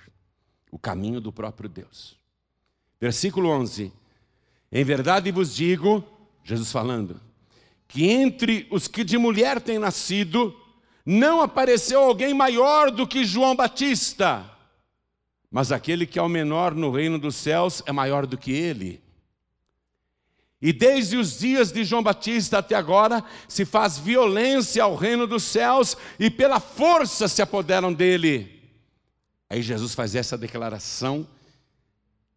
[0.71, 2.17] o caminho do próprio Deus.
[3.01, 3.93] Versículo 11:
[4.71, 6.05] Em verdade vos digo,
[6.43, 7.21] Jesus falando,
[7.87, 10.59] que entre os que de mulher têm nascido,
[11.05, 14.51] não apareceu alguém maior do que João Batista,
[15.51, 19.04] mas aquele que é o menor no reino dos céus é maior do que ele.
[20.65, 25.43] E desde os dias de João Batista até agora se faz violência ao reino dos
[25.43, 28.63] céus e pela força se apoderam dele.
[29.51, 31.29] Aí Jesus faz essa declaração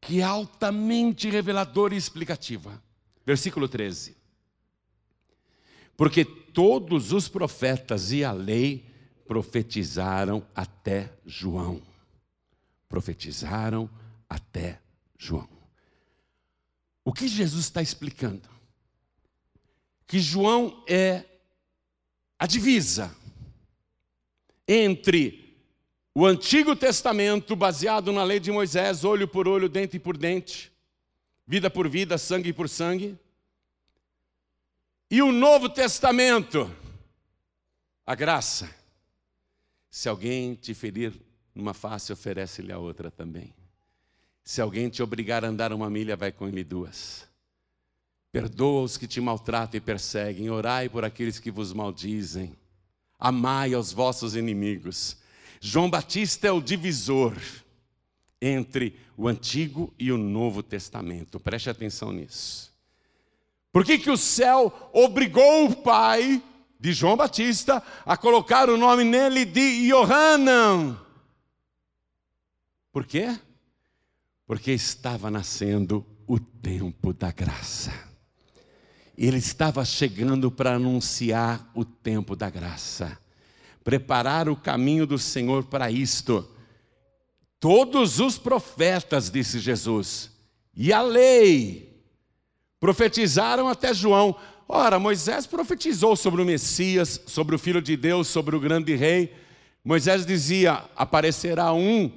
[0.02, 2.84] que é altamente reveladora e explicativa.
[3.26, 4.18] Versículo 13.
[5.96, 8.86] Porque todos os profetas e a lei
[9.26, 11.82] profetizaram até João.
[12.90, 13.90] Profetizaram
[14.28, 14.82] até
[15.18, 15.57] João.
[17.08, 18.50] O que Jesus está explicando?
[20.06, 21.24] Que João é
[22.38, 23.16] a divisa
[24.68, 25.58] entre
[26.14, 30.70] o Antigo Testamento, baseado na lei de Moisés, olho por olho, dente por dente,
[31.48, 33.18] vida por vida, sangue por sangue,
[35.10, 36.70] e o Novo Testamento,
[38.06, 38.70] a graça.
[39.90, 41.14] Se alguém te ferir
[41.56, 43.57] numa face, oferece-lhe a outra também.
[44.48, 47.28] Se alguém te obrigar a andar uma milha, vai com ele duas.
[48.32, 52.56] Perdoa os que te maltratam e perseguem, orai por aqueles que vos maldizem,
[53.20, 55.18] amai aos vossos inimigos.
[55.60, 57.36] João Batista é o divisor
[58.42, 62.74] entre o Antigo e o Novo Testamento, preste atenção nisso.
[63.70, 66.42] Por que, que o céu obrigou o pai
[66.80, 70.98] de João Batista a colocar o nome nele de Yohanan?
[72.94, 73.38] Por quê?
[74.48, 77.94] Porque estava nascendo o tempo da graça.
[79.16, 83.20] Ele estava chegando para anunciar o tempo da graça,
[83.84, 86.50] preparar o caminho do Senhor para isto.
[87.60, 90.32] Todos os profetas, disse Jesus,
[90.76, 91.88] e a lei
[92.80, 94.36] Profetizaram até João.
[94.68, 99.34] Ora, Moisés profetizou sobre o Messias, sobre o Filho de Deus, sobre o grande rei.
[99.84, 102.12] Moisés dizia: aparecerá um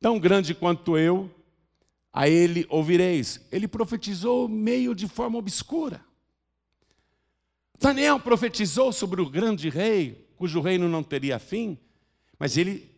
[0.00, 1.30] tão grande quanto eu,
[2.12, 3.40] a ele ouvireis.
[3.50, 6.04] Ele profetizou meio de forma obscura.
[7.78, 11.78] Daniel profetizou sobre o grande rei, cujo reino não teria fim,
[12.38, 12.90] mas ele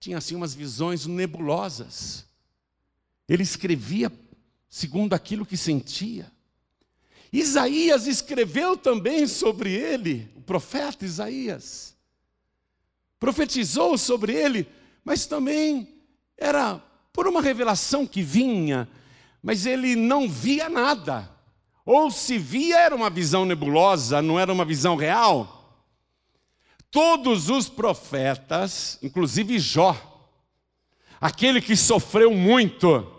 [0.00, 2.26] tinha assim umas visões nebulosas.
[3.28, 4.10] Ele escrevia
[4.68, 6.30] segundo aquilo que sentia.
[7.32, 11.96] Isaías escreveu também sobre ele, o profeta Isaías.
[13.18, 14.66] Profetizou sobre ele,
[15.08, 15.88] mas também
[16.36, 16.78] era
[17.14, 18.86] por uma revelação que vinha,
[19.42, 21.26] mas ele não via nada.
[21.82, 25.80] Ou se via, era uma visão nebulosa, não era uma visão real.
[26.90, 29.96] Todos os profetas, inclusive Jó,
[31.18, 33.10] aquele que sofreu muito,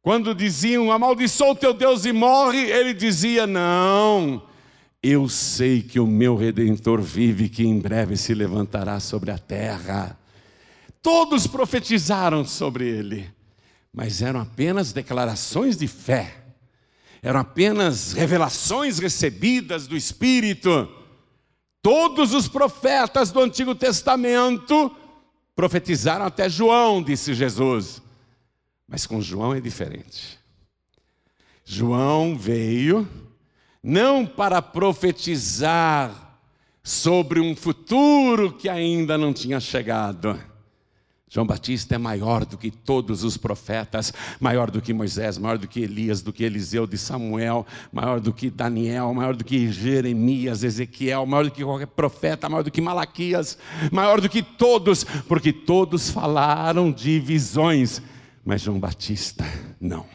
[0.00, 4.40] quando diziam, amaldiçoa o teu Deus e morre, ele dizia, não,
[5.02, 10.16] eu sei que o meu redentor vive, que em breve se levantará sobre a terra.
[11.02, 13.30] Todos profetizaram sobre ele,
[13.92, 16.44] mas eram apenas declarações de fé,
[17.22, 20.88] eram apenas revelações recebidas do Espírito.
[21.82, 24.94] Todos os profetas do Antigo Testamento
[25.54, 28.02] profetizaram até João, disse Jesus.
[28.86, 30.38] Mas com João é diferente.
[31.64, 33.06] João veio
[33.82, 36.40] não para profetizar
[36.82, 40.40] sobre um futuro que ainda não tinha chegado.
[41.30, 45.68] João Batista é maior do que todos os profetas, maior do que Moisés, maior do
[45.68, 50.64] que Elias, do que Eliseu, de Samuel, maior do que Daniel, maior do que Jeremias,
[50.64, 53.58] Ezequiel, maior do que qualquer profeta, maior do que Malaquias,
[53.92, 58.00] maior do que todos, porque todos falaram de visões,
[58.42, 59.44] mas João Batista
[59.78, 60.06] não.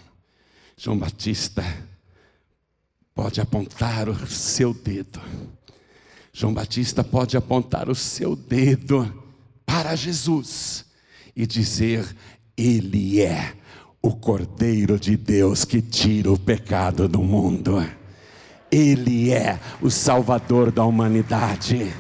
[0.76, 1.64] João Batista
[3.14, 5.22] pode apontar o seu dedo.
[6.34, 9.14] João Batista pode apontar o seu dedo
[9.64, 10.92] para Jesus
[11.36, 12.16] e dizer:
[12.56, 13.54] Ele é
[14.02, 17.86] o Cordeiro de Deus que tira o pecado do mundo.
[18.72, 21.94] Ele é o Salvador da humanidade.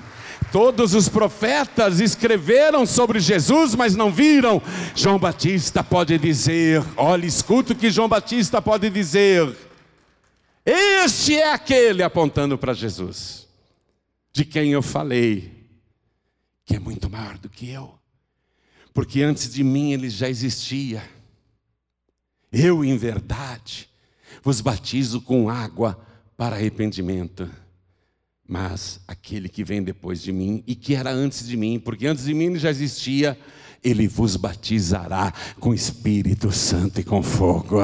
[0.51, 4.61] Todos os profetas escreveram sobre Jesus, mas não viram.
[4.95, 9.55] João Batista pode dizer: olha, escuta o que João Batista pode dizer.
[10.65, 13.47] Este é aquele, apontando para Jesus,
[14.31, 15.51] de quem eu falei,
[16.65, 18.02] que é muito maior do que eu
[18.93, 21.03] porque antes de mim ele já existia.
[22.51, 23.89] Eu, em verdade,
[24.43, 25.99] vos batizo com água
[26.37, 27.49] para arrependimento.
[28.47, 32.25] Mas aquele que vem depois de mim e que era antes de mim, porque antes
[32.25, 33.39] de mim ele já existia,
[33.83, 37.81] ele vos batizará com Espírito Santo e com fogo.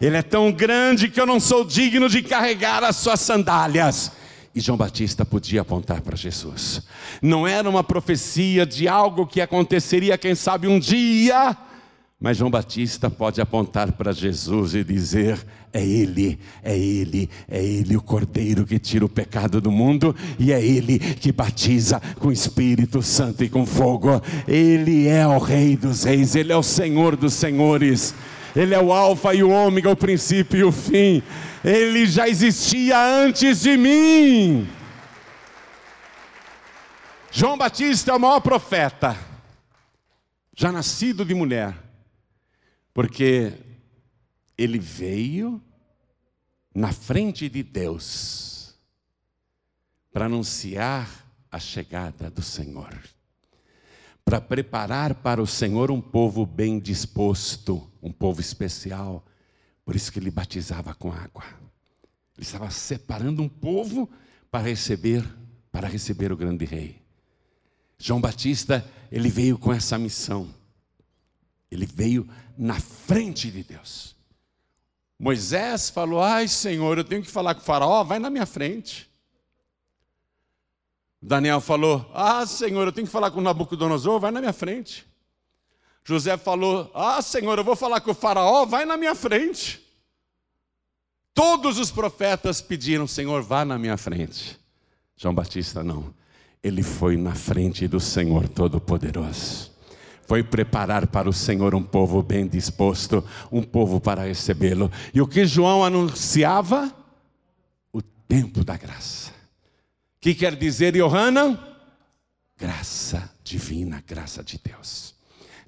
[0.00, 4.10] Ele é tão grande que eu não sou digno de carregar as suas sandálias.
[4.54, 6.82] E João Batista podia apontar para Jesus.
[7.22, 11.56] Não era uma profecia de algo que aconteceria, quem sabe, um dia.
[12.18, 15.38] Mas João Batista pode apontar para Jesus e dizer:
[15.72, 20.52] é Ele, é Ele, é Ele o Cordeiro que tira o pecado do mundo, e
[20.52, 24.20] é Ele que batiza com Espírito Santo e com fogo.
[24.48, 28.14] Ele é o Rei dos Reis, Ele é o Senhor dos Senhores.
[28.54, 31.22] Ele é o Alfa e o Ômega, o princípio e o fim.
[31.64, 34.68] Ele já existia antes de mim.
[37.30, 39.16] João Batista é o maior profeta,
[40.56, 41.76] já nascido de mulher,
[42.92, 43.52] porque
[44.58, 45.62] ele veio
[46.74, 48.74] na frente de Deus
[50.12, 51.08] para anunciar
[51.52, 52.98] a chegada do Senhor
[54.24, 59.24] para preparar para o Senhor um povo bem disposto, um povo especial.
[59.84, 61.44] Por isso que ele batizava com água.
[62.36, 64.08] Ele estava separando um povo
[64.50, 65.24] para receber,
[65.72, 67.02] para receber o grande rei.
[67.98, 70.48] João Batista, ele veio com essa missão.
[71.70, 74.16] Ele veio na frente de Deus.
[75.18, 79.09] Moisés falou: Ai, Senhor, eu tenho que falar com o Faraó, vai na minha frente.
[81.22, 85.06] Daniel falou: Ah, Senhor, eu tenho que falar com Nabucodonosor, vai na minha frente.
[86.02, 89.84] José falou: Ah, Senhor, eu vou falar com o Faraó, vai na minha frente.
[91.34, 94.58] Todos os profetas pediram: Senhor, vá na minha frente.
[95.16, 96.14] João Batista não.
[96.62, 99.70] Ele foi na frente do Senhor Todo-Poderoso.
[100.26, 104.90] Foi preparar para o Senhor um povo bem disposto, um povo para recebê-lo.
[105.12, 106.94] E o que João anunciava?
[107.92, 109.29] O tempo da graça
[110.20, 111.58] que quer dizer, Johanna?
[112.56, 115.14] Graça divina, graça de Deus.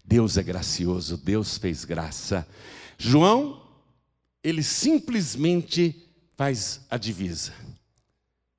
[0.04, 2.46] Deus é gracioso, Deus fez graça.
[2.98, 3.66] João,
[4.44, 7.54] ele simplesmente faz a divisa.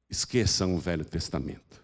[0.10, 1.84] Esqueçam o Velho Testamento.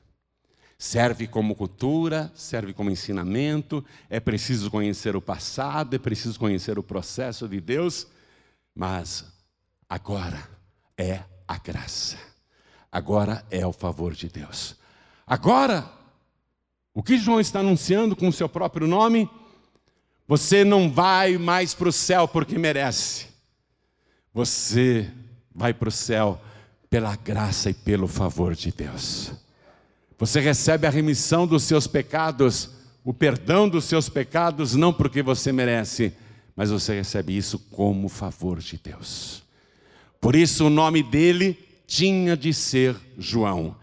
[0.77, 6.83] Serve como cultura, serve como ensinamento, é preciso conhecer o passado, é preciso conhecer o
[6.83, 8.07] processo de Deus,
[8.73, 9.25] mas
[9.89, 10.49] agora
[10.97, 12.28] é a graça
[12.91, 14.75] agora é o favor de Deus.
[15.25, 15.89] Agora,
[16.93, 19.29] o que João está anunciando com o seu próprio nome?
[20.27, 23.27] Você não vai mais para o céu porque merece.
[24.33, 25.09] Você
[25.53, 26.41] vai para o céu
[26.89, 29.31] pela graça e pelo favor de Deus.
[30.17, 32.69] Você recebe a remissão dos seus pecados,
[33.05, 36.13] o perdão dos seus pecados, não porque você merece,
[36.55, 39.43] mas você recebe isso como favor de Deus.
[40.19, 41.57] Por isso o nome dele
[41.89, 43.75] tinha de ser João.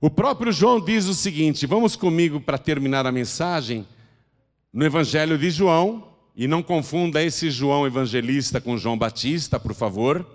[0.00, 3.86] O próprio João diz o seguinte: vamos comigo para terminar a mensagem,
[4.72, 10.26] no Evangelho de João, e não confunda esse João evangelista com João Batista, por favor.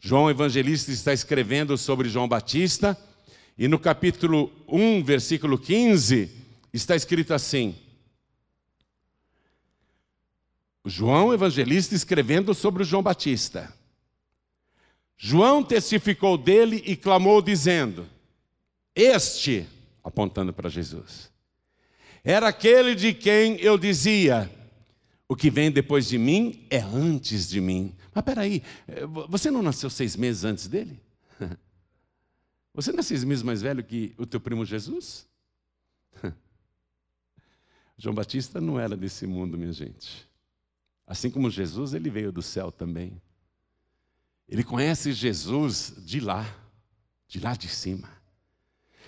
[0.00, 2.98] João evangelista está escrevendo sobre João Batista,
[3.56, 6.28] e no capítulo 1, versículo 15,
[6.72, 7.74] está escrito assim:
[10.84, 13.79] João evangelista escrevendo sobre João Batista.
[15.22, 18.08] João testificou dele e clamou, dizendo:
[18.94, 19.68] Este,
[20.02, 21.30] apontando para Jesus,
[22.24, 24.50] era aquele de quem eu dizia:
[25.28, 27.94] O que vem depois de mim é antes de mim.
[28.14, 28.62] Mas peraí,
[29.28, 30.98] você não nasceu seis meses antes dele?
[32.72, 35.26] Você não é seis meses mais velho que o teu primo Jesus?
[37.98, 40.26] João Batista não era desse mundo, minha gente.
[41.04, 43.20] Assim como Jesus, ele veio do céu também.
[44.50, 46.44] Ele conhece Jesus de lá,
[47.28, 48.08] de lá de cima.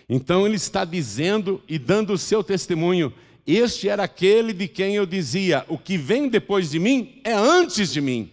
[0.09, 3.13] Então ele está dizendo e dando o seu testemunho:
[3.45, 7.93] Este era aquele de quem eu dizia: O que vem depois de mim é antes
[7.93, 8.31] de mim,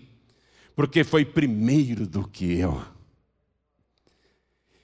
[0.76, 2.80] porque foi primeiro do que eu.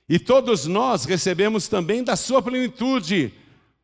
[0.09, 3.33] E todos nós recebemos também da sua plenitude,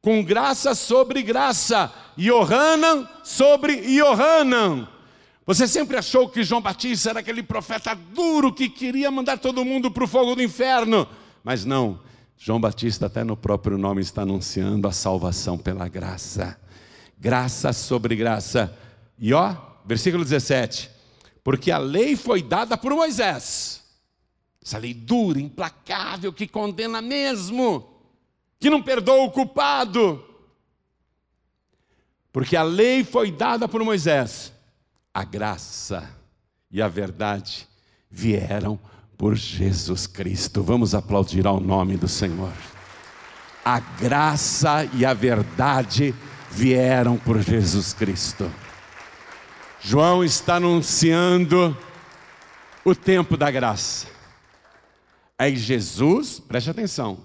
[0.02, 4.88] com graça sobre graça, Yohanan sobre Yohanan.
[5.46, 9.90] Você sempre achou que João Batista era aquele profeta duro que queria mandar todo mundo
[9.90, 11.08] para o fogo do inferno,
[11.44, 12.00] mas não.
[12.38, 16.60] João Batista, até no próprio nome, está anunciando a salvação pela graça.
[17.20, 18.76] Graça sobre graça.
[19.18, 20.90] E ó, versículo 17:
[21.44, 23.84] Porque a lei foi dada por Moisés,
[24.64, 27.88] essa lei dura, implacável, que condena mesmo,
[28.60, 30.24] que não perdoa o culpado.
[32.32, 34.54] Porque a lei foi dada por Moisés,
[35.14, 36.10] a graça
[36.70, 37.68] e a verdade
[38.10, 38.80] vieram
[39.18, 40.64] por Jesus Cristo.
[40.64, 42.54] Vamos aplaudir ao nome do Senhor.
[43.64, 46.16] A graça e a verdade
[46.50, 48.52] vieram por Jesus Cristo.
[49.80, 51.78] João está anunciando
[52.84, 54.08] o tempo da graça.
[55.38, 57.20] Aí Jesus, preste atenção,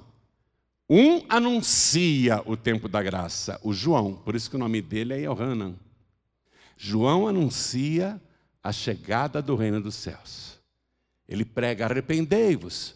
[0.89, 5.19] um anuncia o tempo da graça, o João, por isso que o nome dele é
[5.21, 5.75] Yohanan.
[6.77, 8.21] João anuncia
[8.63, 10.61] a chegada do reino dos céus.
[11.29, 12.95] Ele prega: arrependei-vos,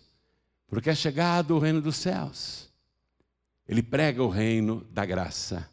[0.68, 2.68] porque é chegado o reino dos céus.
[3.66, 5.68] Ele prega o reino da graça.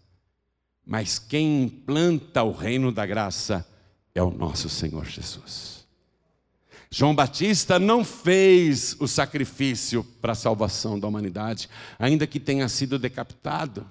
[0.85, 3.67] Mas quem implanta o reino da graça
[4.15, 5.85] é o nosso Senhor Jesus.
[6.89, 12.97] João Batista não fez o sacrifício para a salvação da humanidade, ainda que tenha sido
[12.97, 13.89] decapitado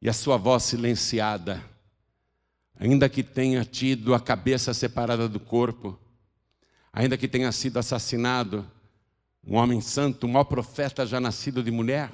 [0.00, 1.62] e a sua voz silenciada,
[2.82, 5.96] ainda que tenha tido a cabeça separada do corpo,
[6.92, 8.68] ainda que tenha sido assassinado,
[9.46, 12.10] um homem santo, o maior profeta já nascido de mulher,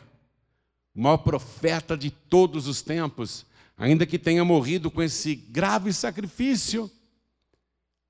[0.94, 3.46] o maior profeta de todos os tempos,
[3.78, 6.90] ainda que tenha morrido com esse grave sacrifício,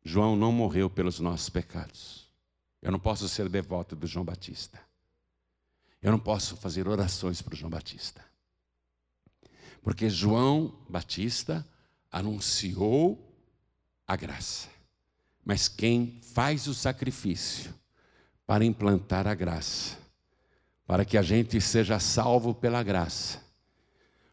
[0.02, 2.26] João não morreu pelos nossos pecados.
[2.82, 4.80] Eu não posso ser devoto do João Batista.
[6.02, 8.20] Eu não posso fazer orações para o João Batista.
[9.80, 11.64] Porque João Batista
[12.10, 13.18] anunciou
[14.06, 14.68] a graça.
[15.44, 17.74] Mas quem faz o sacrifício
[18.46, 19.96] para implantar a graça,
[20.86, 23.38] para que a gente seja salvo pela graça,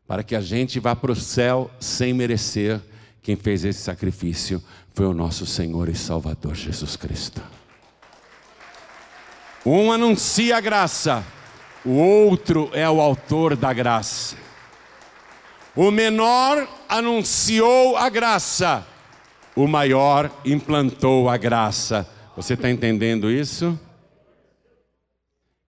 [0.08, 2.82] para que a gente vá para o céu sem merecer,
[3.22, 4.64] quem fez esse sacrifício
[4.94, 7.42] foi o nosso Senhor e Salvador Jesus Cristo.
[9.66, 11.26] Um anuncia a graça,
[11.84, 14.45] o outro é o autor da graça.
[15.76, 18.88] O menor anunciou a graça,
[19.54, 22.10] o maior implantou a graça.
[22.38, 23.72] Você está entendendo isso?
[23.72, 23.80] O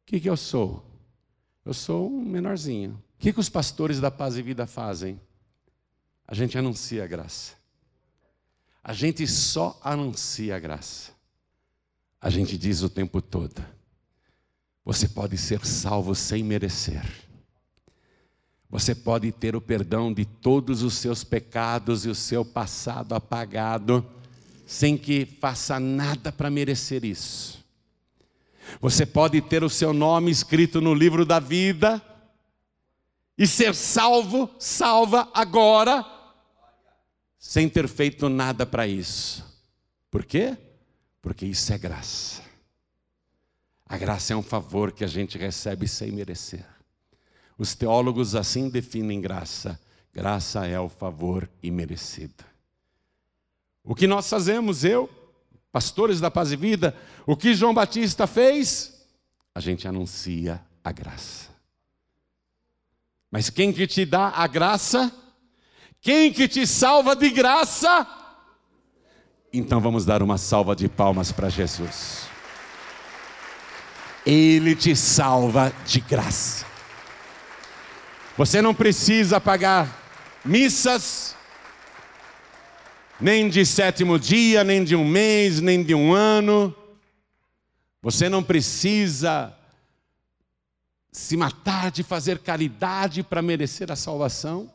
[0.05, 0.81] que, que eu sou?
[1.65, 2.91] Eu sou um menorzinho.
[2.91, 5.19] O que, que os pastores da paz e vida fazem?
[6.25, 7.55] A gente anuncia a graça.
[8.81, 11.11] A gente só anuncia a graça.
[12.21, 13.61] A gente diz o tempo todo:
[14.85, 17.26] você pode ser salvo sem merecer.
[18.69, 24.05] Você pode ter o perdão de todos os seus pecados e o seu passado apagado,
[24.65, 27.63] sem que faça nada para merecer isso.
[28.81, 32.01] Você pode ter o seu nome escrito no livro da vida
[33.37, 36.17] e ser salvo, salva agora
[37.47, 39.41] sem ter feito nada para isso.
[40.11, 40.57] Por quê?
[41.21, 42.41] Porque isso é graça.
[43.85, 46.65] A graça é um favor que a gente recebe sem merecer.
[47.57, 49.79] Os teólogos assim definem graça:
[50.13, 52.45] graça é o favor imerecido.
[53.83, 55.09] O que nós fazemos, eu,
[55.71, 56.95] pastores da paz e vida,
[57.25, 59.05] o que João Batista fez?
[59.55, 61.49] A gente anuncia a graça.
[63.31, 65.11] Mas quem que te dá a graça?
[66.01, 68.07] Quem que te salva de graça?
[69.51, 72.27] Então vamos dar uma salva de palmas para Jesus.
[74.25, 76.66] Ele te salva de graça.
[78.37, 81.35] Você não precisa pagar missas,
[83.19, 86.75] nem de sétimo dia, nem de um mês, nem de um ano.
[87.99, 89.57] Você não precisa
[91.11, 94.71] se matar de fazer caridade para merecer a salvação.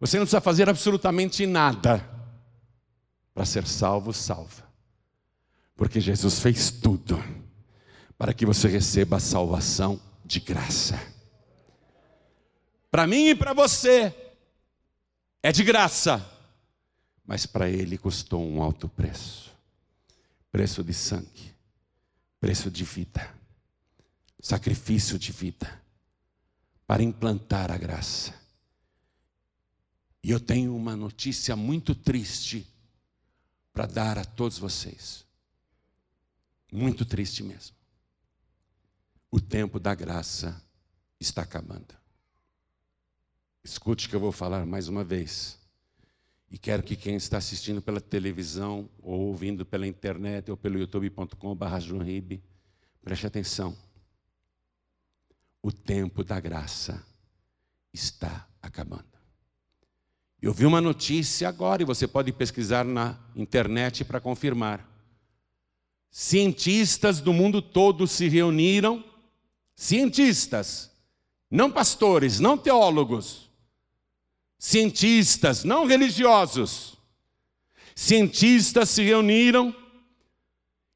[0.00, 2.08] Você não precisa fazer absolutamente nada
[3.34, 4.66] para ser salvo, salva.
[5.76, 7.22] Porque Jesus fez tudo
[8.16, 11.17] para que você receba a salvação de graça.
[12.90, 14.14] Para mim e para você
[15.42, 16.24] é de graça,
[17.26, 19.48] mas para ele custou um alto preço
[20.50, 21.54] preço de sangue,
[22.40, 23.34] preço de vida,
[24.40, 25.82] sacrifício de vida,
[26.86, 28.34] para implantar a graça.
[30.22, 32.66] E eu tenho uma notícia muito triste
[33.72, 35.24] para dar a todos vocês.
[36.72, 37.76] Muito triste mesmo.
[39.30, 40.60] O tempo da graça
[41.20, 41.94] está acabando.
[43.68, 45.58] Escute que eu vou falar mais uma vez.
[46.50, 52.34] E quero que quem está assistindo pela televisão, ou ouvindo pela internet, ou pelo youtube.com.br,
[53.02, 53.76] preste atenção.
[55.62, 57.04] O tempo da graça
[57.92, 59.04] está acabando.
[60.40, 64.88] Eu vi uma notícia agora, e você pode pesquisar na internet para confirmar.
[66.10, 69.04] Cientistas do mundo todo se reuniram,
[69.76, 70.90] cientistas,
[71.50, 73.47] não pastores, não teólogos,
[74.58, 76.96] cientistas, não religiosos.
[77.94, 79.74] Cientistas se reuniram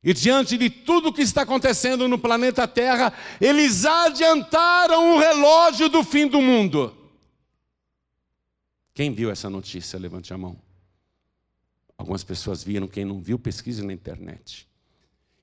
[0.02, 6.02] e, diante de tudo que está acontecendo no planeta Terra, eles adiantaram o relógio do
[6.02, 6.96] fim do mundo.
[8.92, 9.98] Quem viu essa notícia?
[9.98, 10.60] Levante a mão.
[11.96, 14.68] Algumas pessoas viram, quem não viu, pesquise na internet.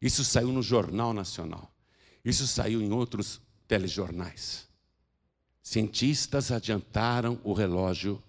[0.02, 1.74] Isso saiu no Jornal Nacional.
[2.24, 4.69] Isso saiu em outros telejornais.
[5.70, 8.20] Cientistas adiantaram o relógio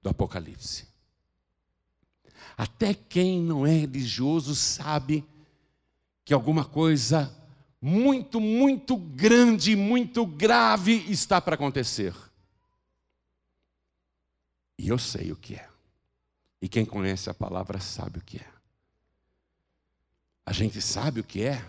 [0.00, 0.88] do Apocalipse.
[2.56, 5.22] Até quem não é religioso sabe
[6.24, 7.30] que alguma coisa
[7.82, 12.14] muito, muito grande, muito grave está para acontecer.
[14.78, 15.68] E eu sei o que é.
[16.62, 18.48] E quem conhece a palavra sabe o que é.
[20.46, 21.62] A gente sabe o que é,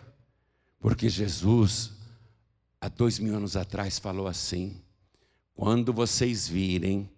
[0.80, 1.92] porque Jesus,
[2.80, 4.87] há dois mil anos atrás, falou assim:
[5.58, 7.10] quando vocês virem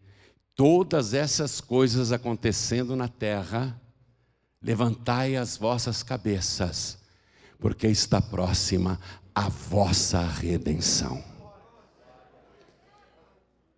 [0.56, 3.80] todas essas coisas acontecendo na terra,
[4.62, 6.98] levantai as vossas cabeças,
[7.60, 8.98] porque está próxima
[9.36, 11.22] a vossa redenção.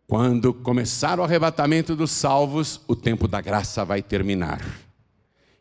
[0.05, 4.61] Quando começar o arrebatamento dos salvos, o tempo da graça vai terminar.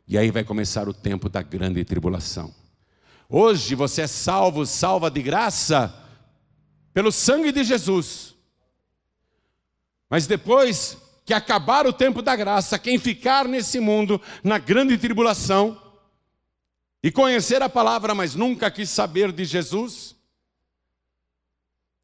[0.06, 2.52] E aí vai começar o tempo da grande tribulação.
[3.30, 5.94] Hoje você é salvo, salva de graça,
[6.92, 8.30] pelo sangue de Jesus.
[10.10, 15.80] Mas depois que acabar o tempo da graça, quem ficar nesse mundo, na grande tribulação,
[17.00, 20.16] e conhecer a palavra, mas nunca quis saber de Jesus,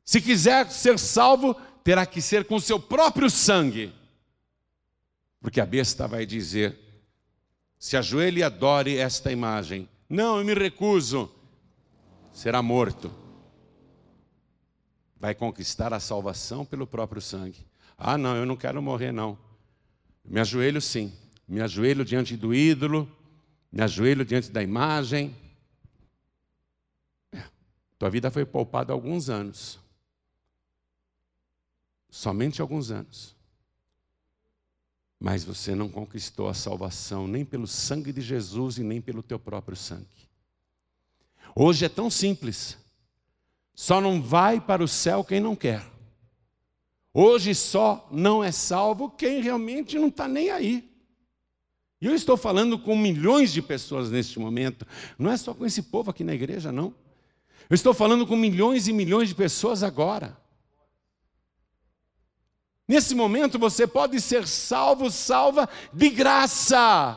[0.04, 3.92] se quiser ser salvo, terá que ser com seu próprio sangue.
[5.40, 6.78] Porque a besta vai dizer:
[7.76, 9.88] se ajoelhe e adore esta imagem.
[10.08, 11.28] Não, eu me recuso.
[12.32, 13.12] Será morto.
[15.18, 17.66] Vai conquistar a salvação pelo próprio sangue.
[17.96, 19.38] Ah, não, eu não quero morrer, não.
[20.24, 21.12] Me ajoelho sim.
[21.48, 23.08] Me ajoelho diante do ídolo,
[23.70, 25.34] me ajoelho diante da imagem.
[27.32, 27.42] É,
[27.98, 29.78] tua vida foi poupada alguns anos.
[32.10, 33.36] Somente alguns anos.
[35.20, 39.38] Mas você não conquistou a salvação nem pelo sangue de Jesus e nem pelo teu
[39.38, 40.28] próprio sangue.
[41.54, 42.76] Hoje é tão simples.
[43.74, 45.95] Só não vai para o céu quem não quer.
[47.18, 50.86] Hoje só não é salvo quem realmente não está nem aí.
[51.98, 54.86] E eu estou falando com milhões de pessoas neste momento,
[55.18, 56.94] não é só com esse povo aqui na igreja, não.
[57.70, 60.36] Eu estou falando com milhões e milhões de pessoas agora.
[62.86, 67.16] Nesse momento você pode ser salvo, salva de graça.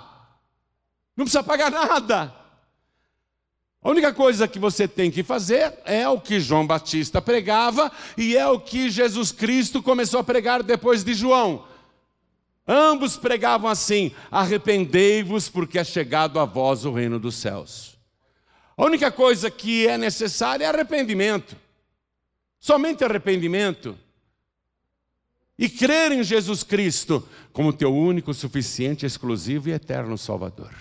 [1.14, 2.34] Não precisa pagar nada.
[3.82, 8.36] A única coisa que você tem que fazer é o que João Batista pregava e
[8.36, 11.66] é o que Jesus Cristo começou a pregar depois de João.
[12.68, 17.98] Ambos pregavam assim: arrependei-vos, porque é chegado a vós o reino dos céus.
[18.76, 21.56] A única coisa que é necessária é arrependimento,
[22.60, 23.98] somente arrependimento.
[25.58, 30.74] E crer em Jesus Cristo como teu único, suficiente, exclusivo e eterno Salvador.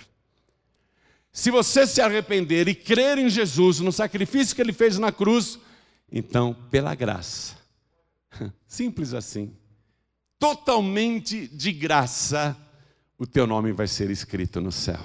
[1.38, 5.56] Se você se arrepender e crer em Jesus, no sacrifício que ele fez na cruz,
[6.10, 7.54] então, pela graça,
[8.66, 9.56] simples assim,
[10.36, 12.56] totalmente de graça,
[13.16, 14.98] o teu nome vai ser escrito no céu.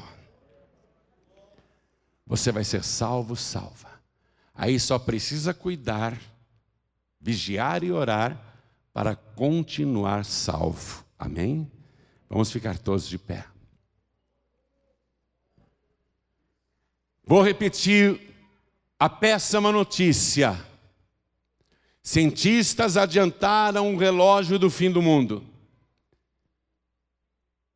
[2.25, 4.01] Você vai ser salvo, salva.
[4.55, 6.19] Aí só precisa cuidar,
[7.21, 8.43] vigiar e orar
[8.91, 11.05] para continuar salvo.
[11.19, 11.71] Amém?
[12.27, 13.52] Vamos ficar todos de pé.
[17.25, 18.19] Vou repetir
[18.99, 20.59] a péssima notícia.
[22.01, 25.43] Cientistas adiantaram o relógio do fim do mundo.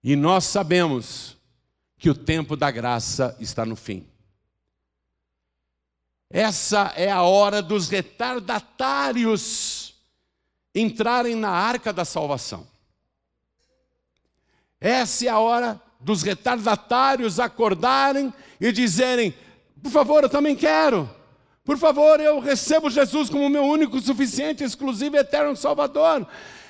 [0.04, 1.38] E nós sabemos
[1.98, 4.06] que o tempo da graça está no fim.
[6.30, 9.96] Essa é a hora dos retardatários
[10.76, 12.68] entrarem na arca da salvação.
[14.80, 19.34] Essa é a hora dos retardatários acordarem e dizerem:
[19.82, 21.10] por favor, eu também quero.
[21.64, 26.26] Por favor, eu recebo Jesus como meu único, suficiente, exclusivo e eterno Salvador.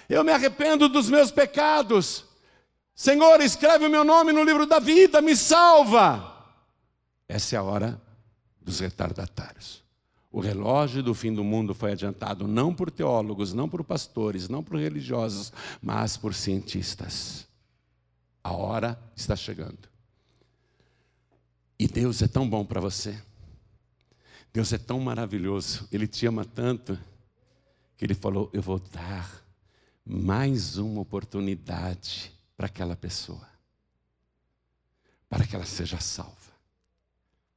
[0.09, 2.25] Eu me arrependo dos meus pecados.
[2.95, 6.34] Senhor, escreve o meu nome no livro da vida, me salva.
[7.28, 8.01] Essa é a hora
[8.59, 9.84] dos retardatários.
[10.32, 14.63] O relógio do fim do mundo foi adiantado não por teólogos, não por pastores, não
[14.63, 17.47] por religiosos, mas por cientistas.
[18.47, 19.89] A hora está chegando.
[21.77, 23.21] E Deus é tão bom para você.
[24.53, 25.85] Deus é tão maravilhoso.
[25.91, 26.97] Ele te ama tanto
[27.97, 29.43] que ele falou: Eu vou dar
[30.05, 33.45] mais uma oportunidade para aquela pessoa,
[35.27, 36.53] para que ela seja salva.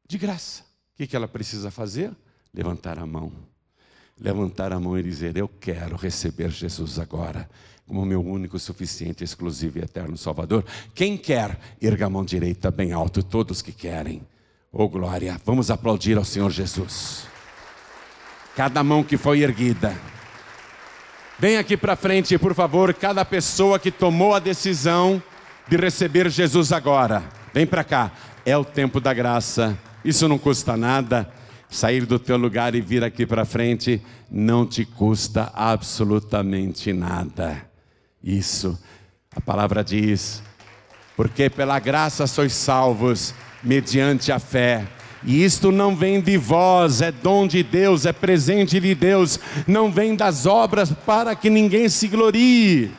[0.09, 0.65] De graça.
[0.99, 2.13] O que ela precisa fazer?
[2.53, 3.33] Levantar a mão.
[4.19, 7.49] Levantar a mão e dizer: Eu quero receber Jesus agora
[7.91, 10.65] como meu único, suficiente, exclusivo e eterno Salvador.
[10.95, 14.23] Quem quer, erga a mão direita bem alto, todos que querem.
[14.73, 17.25] Oh glória, vamos aplaudir ao Senhor Jesus.
[18.55, 19.93] Cada mão que foi erguida.
[21.37, 25.21] Vem aqui para frente, por favor, cada pessoa que tomou a decisão
[25.67, 27.25] de receber Jesus agora.
[27.53, 28.13] Vem para cá.
[28.47, 29.77] É o tempo da graça.
[30.05, 31.29] Isso não custa nada.
[31.69, 37.70] Sair do teu lugar e vir aqui para frente não te custa absolutamente nada.
[38.23, 38.79] Isso.
[39.35, 40.43] A palavra diz:
[41.21, 44.89] porque pela graça sois salvos, mediante a fé.
[45.23, 49.93] E isto não vem de vós, é dom de Deus, é presente de Deus, não
[49.93, 52.91] vem das obras para que ninguém se glorie.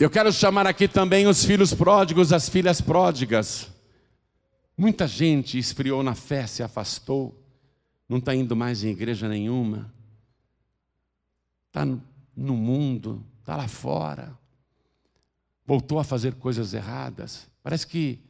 [0.00, 3.68] Eu quero chamar aqui também os filhos pródigos, as filhas pródigas.
[4.76, 7.40] Muita gente esfriou na fé, se afastou,
[8.08, 9.92] não está indo mais em igreja nenhuma,
[11.68, 11.86] está
[12.38, 14.38] no mundo, está lá fora,
[15.66, 18.20] voltou a fazer coisas erradas, parece que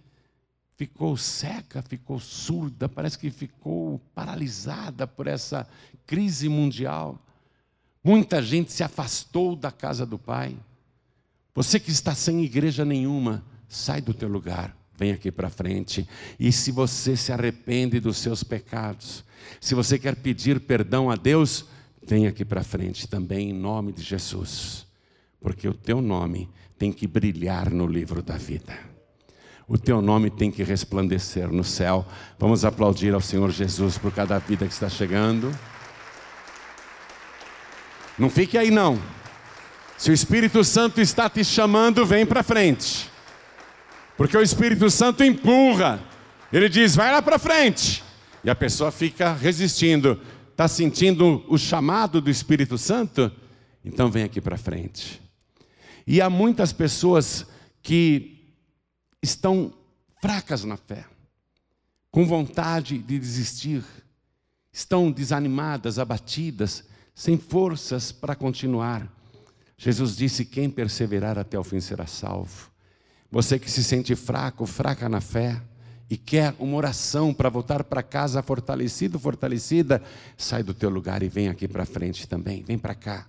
[0.77, 5.69] ficou seca, ficou surda, parece que ficou paralisada por essa
[6.07, 7.19] crise mundial.
[8.03, 10.57] Muita gente se afastou da casa do Pai.
[11.55, 16.09] Você que está sem igreja nenhuma, sai do teu lugar, vem aqui para frente.
[16.41, 19.25] E se você se arrepende dos seus pecados,
[19.61, 21.67] se você quer pedir perdão a Deus,
[22.09, 24.87] Vem aqui para frente também, em nome de Jesus,
[25.39, 26.49] porque o teu nome
[26.79, 28.73] tem que brilhar no livro da vida.
[29.69, 32.07] O teu nome tem que resplandecer no céu.
[32.39, 35.55] Vamos aplaudir ao Senhor Jesus por cada vida que está chegando.
[38.19, 38.99] Não fique aí não.
[39.99, 43.11] Se o Espírito Santo está te chamando, vem para frente.
[44.17, 46.01] Porque o Espírito Santo empurra.
[46.51, 48.03] Ele diz: "Vai lá para frente".
[48.43, 50.19] E a pessoa fica resistindo.
[50.59, 53.31] Está sentindo o chamado do Espírito Santo?
[53.85, 55.23] Então vem aqui para frente.
[56.05, 57.47] E há muitas pessoas
[57.81, 58.57] que
[59.23, 59.73] estão
[60.21, 61.05] fracas na fé,
[62.11, 63.85] com vontade de desistir,
[64.73, 66.83] estão desanimadas, abatidas,
[67.15, 69.09] sem forças para continuar.
[69.77, 72.69] Jesus disse: Quem perseverar até o fim será salvo.
[73.31, 75.63] Você que se sente fraco, fraca na fé,
[76.11, 80.03] e quer uma oração para voltar para casa fortalecido, fortalecida,
[80.37, 83.27] sai do teu lugar e vem aqui para frente também, vem para cá.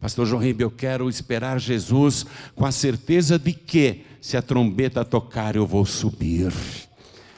[0.00, 5.04] Pastor João Ribeiro, eu quero esperar Jesus com a certeza de que, se a trombeta
[5.04, 6.52] tocar, eu vou subir,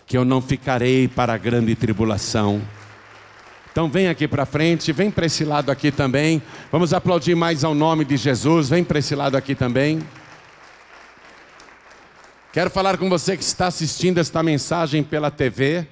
[0.07, 2.63] que eu não ficarei para a grande tribulação.
[3.71, 6.41] Então vem aqui para frente, vem para esse lado aqui também.
[6.73, 8.71] Vamos aplaudir mais ao nome de Jesus.
[8.71, 10.01] Vem para esse lado aqui também.
[12.57, 15.87] Quero falar com você que está assistindo esta mensagem pela TV.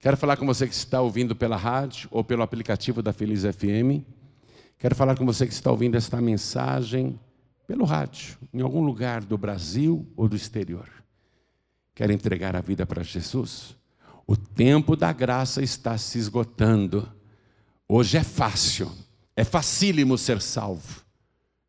[0.00, 4.08] Quero falar com você que está ouvindo pela rádio ou pelo aplicativo da Feliz FM.
[4.78, 7.20] Quero falar com você que está ouvindo esta mensagem
[7.66, 10.88] pelo rádio, em algum lugar do Brasil ou do exterior.
[11.94, 13.76] Quer entregar a vida para Jesus?
[14.26, 17.06] O tempo da graça está se esgotando.
[17.86, 18.90] Hoje é fácil,
[19.36, 21.02] é facílimo ser salvo.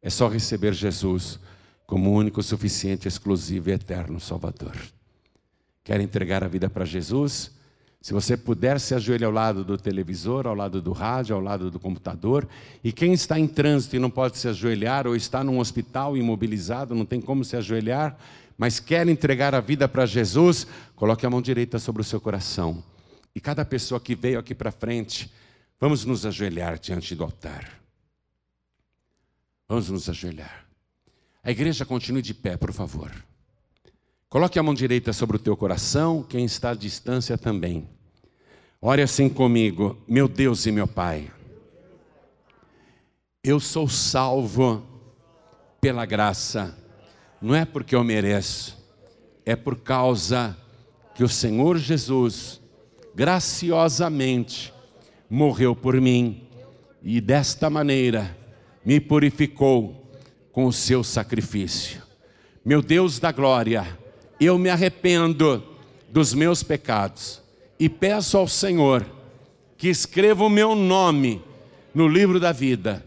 [0.01, 1.41] É só receber Jesus
[1.89, 4.77] como único, suficiente, exclusivo e eterno Salvador.
[5.83, 7.49] Quer entregar a vida para Jesus?
[7.99, 11.71] Se você puder se ajoelhar ao lado do televisor, ao lado do rádio, ao lado
[11.71, 12.47] do computador,
[12.83, 16.93] e quem está em trânsito e não pode se ajoelhar, ou está num hospital imobilizado,
[16.93, 18.15] não tem como se ajoelhar,
[18.55, 22.83] mas quer entregar a vida para Jesus, coloque a mão direita sobre o seu coração.
[23.33, 25.33] E cada pessoa que veio aqui para frente,
[25.79, 27.67] vamos nos ajoelhar diante do altar.
[29.67, 30.68] Vamos nos ajoelhar.
[31.43, 33.11] A igreja continue de pé, por favor.
[34.29, 37.87] Coloque a mão direita sobre o teu coração, quem está à distância também.
[38.81, 41.31] Ore assim comigo, meu Deus e meu Pai.
[43.43, 44.85] Eu sou salvo
[45.81, 46.77] pela graça,
[47.41, 48.77] não é porque eu mereço,
[49.45, 50.57] é por causa
[51.15, 52.61] que o Senhor Jesus
[53.15, 54.73] graciosamente
[55.29, 56.47] morreu por mim
[57.01, 58.37] e desta maneira
[58.85, 59.98] me purificou
[60.51, 62.01] com o seu sacrifício.
[62.63, 63.97] Meu Deus da glória,
[64.39, 65.63] eu me arrependo
[66.09, 67.41] dos meus pecados
[67.79, 69.05] e peço ao Senhor
[69.77, 71.41] que escreva o meu nome
[71.93, 73.05] no livro da vida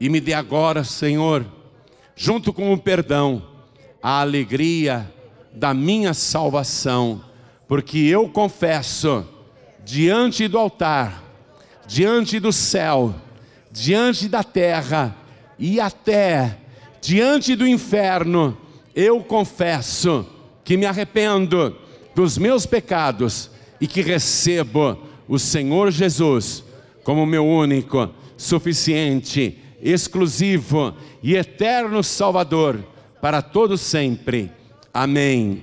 [0.00, 1.46] e me dê agora, Senhor,
[2.16, 3.42] junto com o perdão,
[4.02, 5.12] a alegria
[5.52, 7.22] da minha salvação,
[7.68, 9.26] porque eu confesso
[9.84, 11.22] diante do altar,
[11.86, 13.14] diante do céu,
[13.70, 15.16] diante da terra
[15.58, 16.58] e até
[17.04, 18.56] diante do inferno,
[18.94, 20.26] eu confesso
[20.64, 21.76] que me arrependo
[22.14, 24.98] dos meus pecados e que recebo
[25.28, 26.64] o Senhor Jesus
[27.02, 32.82] como meu único, suficiente, exclusivo e eterno Salvador
[33.20, 34.50] para todo sempre.
[34.92, 35.62] Amém.